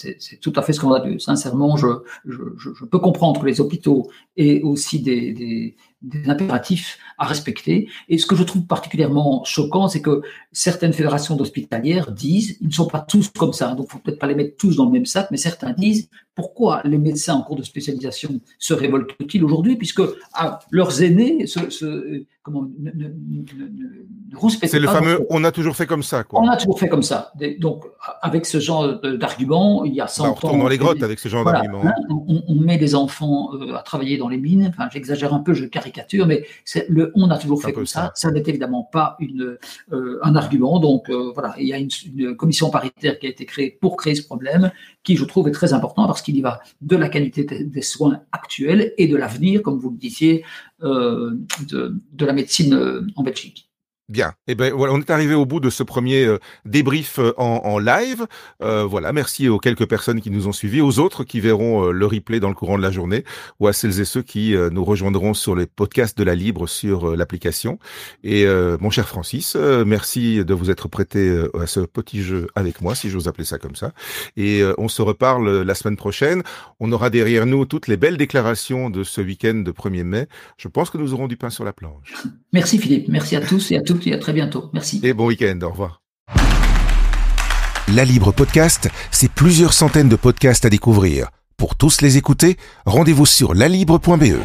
tout 0.41 0.53
à 0.57 0.63
fait 0.63 0.73
scandaleux. 0.73 1.19
Sincèrement, 1.21 1.77
je, 1.77 1.87
je, 2.25 2.43
je, 2.57 2.85
peux 2.85 2.99
comprendre 2.99 3.41
que 3.41 3.47
les 3.47 3.61
hôpitaux 3.61 4.11
aient 4.37 4.63
aussi 4.63 5.01
des, 5.01 5.33
des, 5.33 5.77
des 6.03 6.29
impératifs 6.29 6.99
à 7.19 7.27
respecter. 7.27 7.89
Et 8.09 8.19
ce 8.19 8.27
que 8.27 8.35
je 8.35 8.43
trouve 8.43 8.67
particulièrement 8.67 9.45
choquant, 9.45 9.89
c'est 9.89 10.01
que 10.01 10.23
certaines 10.53 10.93
fédérations 10.93 11.37
d'hospitalières 11.37 12.13
disent, 12.13 12.57
ils 12.61 12.69
ne 12.69 12.73
sont 12.73 12.87
pas 12.87 13.01
tous 13.01 13.29
comme 13.29 13.53
ça, 13.53 13.75
donc 13.75 13.81
il 13.81 13.89
ne 13.89 13.91
faut 13.91 13.99
peut-être 13.99 14.19
pas 14.19 14.27
les 14.27 14.35
mettre 14.35 14.57
tous 14.57 14.77
dans 14.77 14.87
le 14.87 14.93
même 14.93 15.07
sac, 15.07 15.29
mais 15.31 15.37
certains 15.37 15.73
disent, 15.73 16.09
pourquoi 16.35 16.81
les 16.85 16.97
médecins 16.97 17.35
en 17.35 17.43
cours 17.43 17.57
de 17.57 17.63
spécialisation 17.63 18.41
se 18.59 18.73
révoltent-ils 18.73 19.45
aujourd'hui, 19.45 19.77
puisque 19.77 20.03
ah, 20.33 20.61
leurs 20.71 21.03
aînés 21.03 21.47
se, 21.47 21.69
se 21.69 22.25
comment, 22.43 22.63
ne, 22.79 22.91
ne, 22.93 23.09
ne, 23.09 24.49
C'est 24.67 24.79
le 24.79 24.89
fameux 24.89 25.27
on 25.29 25.45
a 25.45 25.53
toujours 25.53 25.77
fait 25.77 25.87
comme 25.87 26.03
ça. 26.03 26.25
Quoi. 26.25 26.41
On 26.41 26.49
a 26.49 26.57
toujours 26.57 26.79
fait 26.79 26.89
comme 26.89 27.03
ça. 27.03 27.33
Donc, 27.59 27.85
avec 28.23 28.47
ce 28.47 28.59
genre 28.59 29.01
d'argument, 29.01 29.85
il 29.85 29.95
y 29.95 30.01
a 30.01 30.07
100 30.07 30.23
bah, 30.23 30.29
on 30.43 30.47
ans. 30.47 30.53
On 30.55 30.59
dans 30.59 30.69
les 30.69 30.79
grottes 30.79 31.03
avec 31.03 31.19
ce 31.19 31.29
genre 31.29 31.45
d'argument. 31.45 31.83
Hein, 31.85 31.93
on, 32.09 32.43
on, 32.47 32.55
met 32.55 32.79
des 32.79 32.95
enfants 32.95 33.51
euh, 33.55 33.75
à 33.75 33.83
travailler 33.83 34.17
dans 34.17 34.29
les 34.29 34.39
mines, 34.39 34.67
enfin, 34.69 34.89
j'exagère 34.91 35.35
un 35.35 35.41
peu, 35.41 35.53
je 35.53 35.67
caricature, 35.67 35.90
mais 36.27 36.45
le 36.89 37.13
on 37.15 37.31
a 37.31 37.39
toujours 37.39 37.63
fait 37.63 37.73
comme 37.73 37.87
ça. 37.87 38.13
Ça, 38.15 38.31
n'est 38.31 38.43
évidemment 38.47 38.89
pas 38.91 39.17
une, 39.19 39.59
euh, 39.93 40.19
un 40.23 40.35
argument. 40.37 40.79
Donc, 40.79 41.11
euh, 41.11 41.31
voilà, 41.33 41.55
il 41.59 41.67
y 41.67 41.73
a 41.73 41.79
une, 41.79 41.91
une 42.17 42.37
commission 42.37 42.71
paritaire 42.71 43.19
qui 43.19 43.27
a 43.27 43.31
été 43.31 43.47
créée 43.47 43.71
pour 43.81 43.97
créer 43.97 44.15
ce 44.15 44.25
problème, 44.25 44.71
qui, 45.03 45.17
je 45.17 45.25
trouve, 45.25 45.49
est 45.49 45.53
très 45.53 45.73
important 45.73 46.07
parce 46.07 46.23
qu'il 46.23 46.37
y 46.37 46.41
va 46.41 46.61
de 46.81 46.97
la 46.97 47.09
qualité 47.09 47.45
des 47.45 47.83
soins 47.83 48.23
actuels 48.33 48.93
et 48.99 49.07
de 49.07 49.17
l'avenir, 49.17 49.63
comme 49.63 49.79
vous 49.79 49.91
le 49.91 49.99
disiez, 49.99 50.45
euh, 50.83 51.33
de, 51.69 52.01
de, 52.13 52.27
la 52.27 52.33
médecine 52.33 53.05
en 53.17 53.23
Belgique. 53.23 53.70
Bien. 54.11 54.33
Eh 54.49 54.57
ben 54.57 54.75
voilà, 54.75 54.93
on 54.93 54.99
est 54.99 55.11
arrivé 55.11 55.35
au 55.35 55.47
bout 55.47 55.61
de 55.61 55.71
ce 55.71 55.85
premier 55.85 56.25
euh, 56.25 56.39
débrief 56.65 57.21
euh, 57.21 57.33
en, 57.37 57.79
live. 57.79 58.27
Euh, 58.61 58.83
voilà, 58.83 59.13
merci 59.13 59.49
aux 59.49 59.61
quelques 59.61 59.87
personnes 59.87 60.21
qui 60.21 60.33
nous 60.33 60.49
ont 60.49 60.53
suivis, 60.53 60.81
aux 60.81 60.99
autres 60.99 61.23
qui 61.23 61.39
verront 61.39 61.93
le 61.93 62.07
replay 62.07 62.41
dans 62.41 62.49
le 62.49 62.57
courant 62.57 62.77
de 62.77 62.83
la 62.83 62.91
journée, 62.91 63.23
ou 63.61 63.69
à 63.69 63.73
celles 63.73 64.01
et 64.01 64.05
ceux 64.05 64.23
qui 64.23 64.57
nous 64.73 64.85
rejoindront 64.85 65.33
sur 65.33 65.55
les 65.55 65.67
podcasts 65.67 66.19
de 66.19 66.25
la 66.25 66.35
Libre 66.35 66.67
sur 66.67 67.17
l'application. 67.17 67.79
Et 68.25 68.47
mon 68.81 68.91
cher 68.91 69.07
Francis, 69.07 69.57
merci 69.87 70.45
de 70.45 70.55
vous 70.55 70.71
être 70.71 70.89
prêté 70.89 71.45
à 71.59 71.67
ce 71.67 71.81
petit 71.81 72.23
jeu 72.23 72.49
avec 72.57 72.81
moi, 72.81 72.97
si 72.97 73.11
j'ose 73.11 73.29
appeler 73.29 73.45
ça 73.45 73.59
comme 73.59 73.77
ça. 73.77 73.93
Et 74.37 74.63
on 74.77 74.89
se 74.89 75.03
reparle 75.03 75.63
la 75.63 75.75
semaine 75.75 75.97
prochaine. 75.97 76.43
On 76.81 76.91
aura 76.91 77.11
derrière 77.11 77.47
nous 77.47 77.65
toutes 77.65 77.87
les 77.87 77.97
belles 77.97 78.17
déclarations 78.17 78.91
de 78.91 79.05
ce 79.05 79.21
week-end 79.21 79.55
de 79.55 79.71
1er 79.71 80.05
mai. 80.05 80.27
Je 80.57 80.69
pense 80.69 80.91
que 80.91 80.99
nous 80.99 81.15
aurons 81.15 81.29
du 81.29 81.37
pain 81.37 81.51
sur 81.51 81.65
la 81.65 81.73
planche. 81.73 82.13
Merci 82.53 82.79
Philippe, 82.79 83.09
merci 83.09 83.37
à 83.37 83.41
tous 83.41 83.71
et 83.71 83.77
à 83.77 83.83
toutes 83.83 84.00
et 84.07 84.13
à 84.13 84.19
très 84.19 84.33
bientôt. 84.33 84.71
Merci. 84.73 85.01
Et 85.03 85.13
bon 85.13 85.27
week-end. 85.27 85.59
Au 85.63 85.71
revoir. 85.71 86.03
La 87.95 88.05
Libre 88.05 88.33
Podcast, 88.33 88.89
c'est 89.11 89.31
plusieurs 89.31 89.73
centaines 89.73 90.09
de 90.09 90.17
podcasts 90.17 90.65
à 90.65 90.71
découvrir. 90.71 91.31
Pour 91.57 91.75
tous 91.75 92.01
les 92.03 92.17
écouter, 92.19 92.57
rendez-vous 92.87 93.27
sur 93.27 93.53
lalibre.be. 93.53 94.39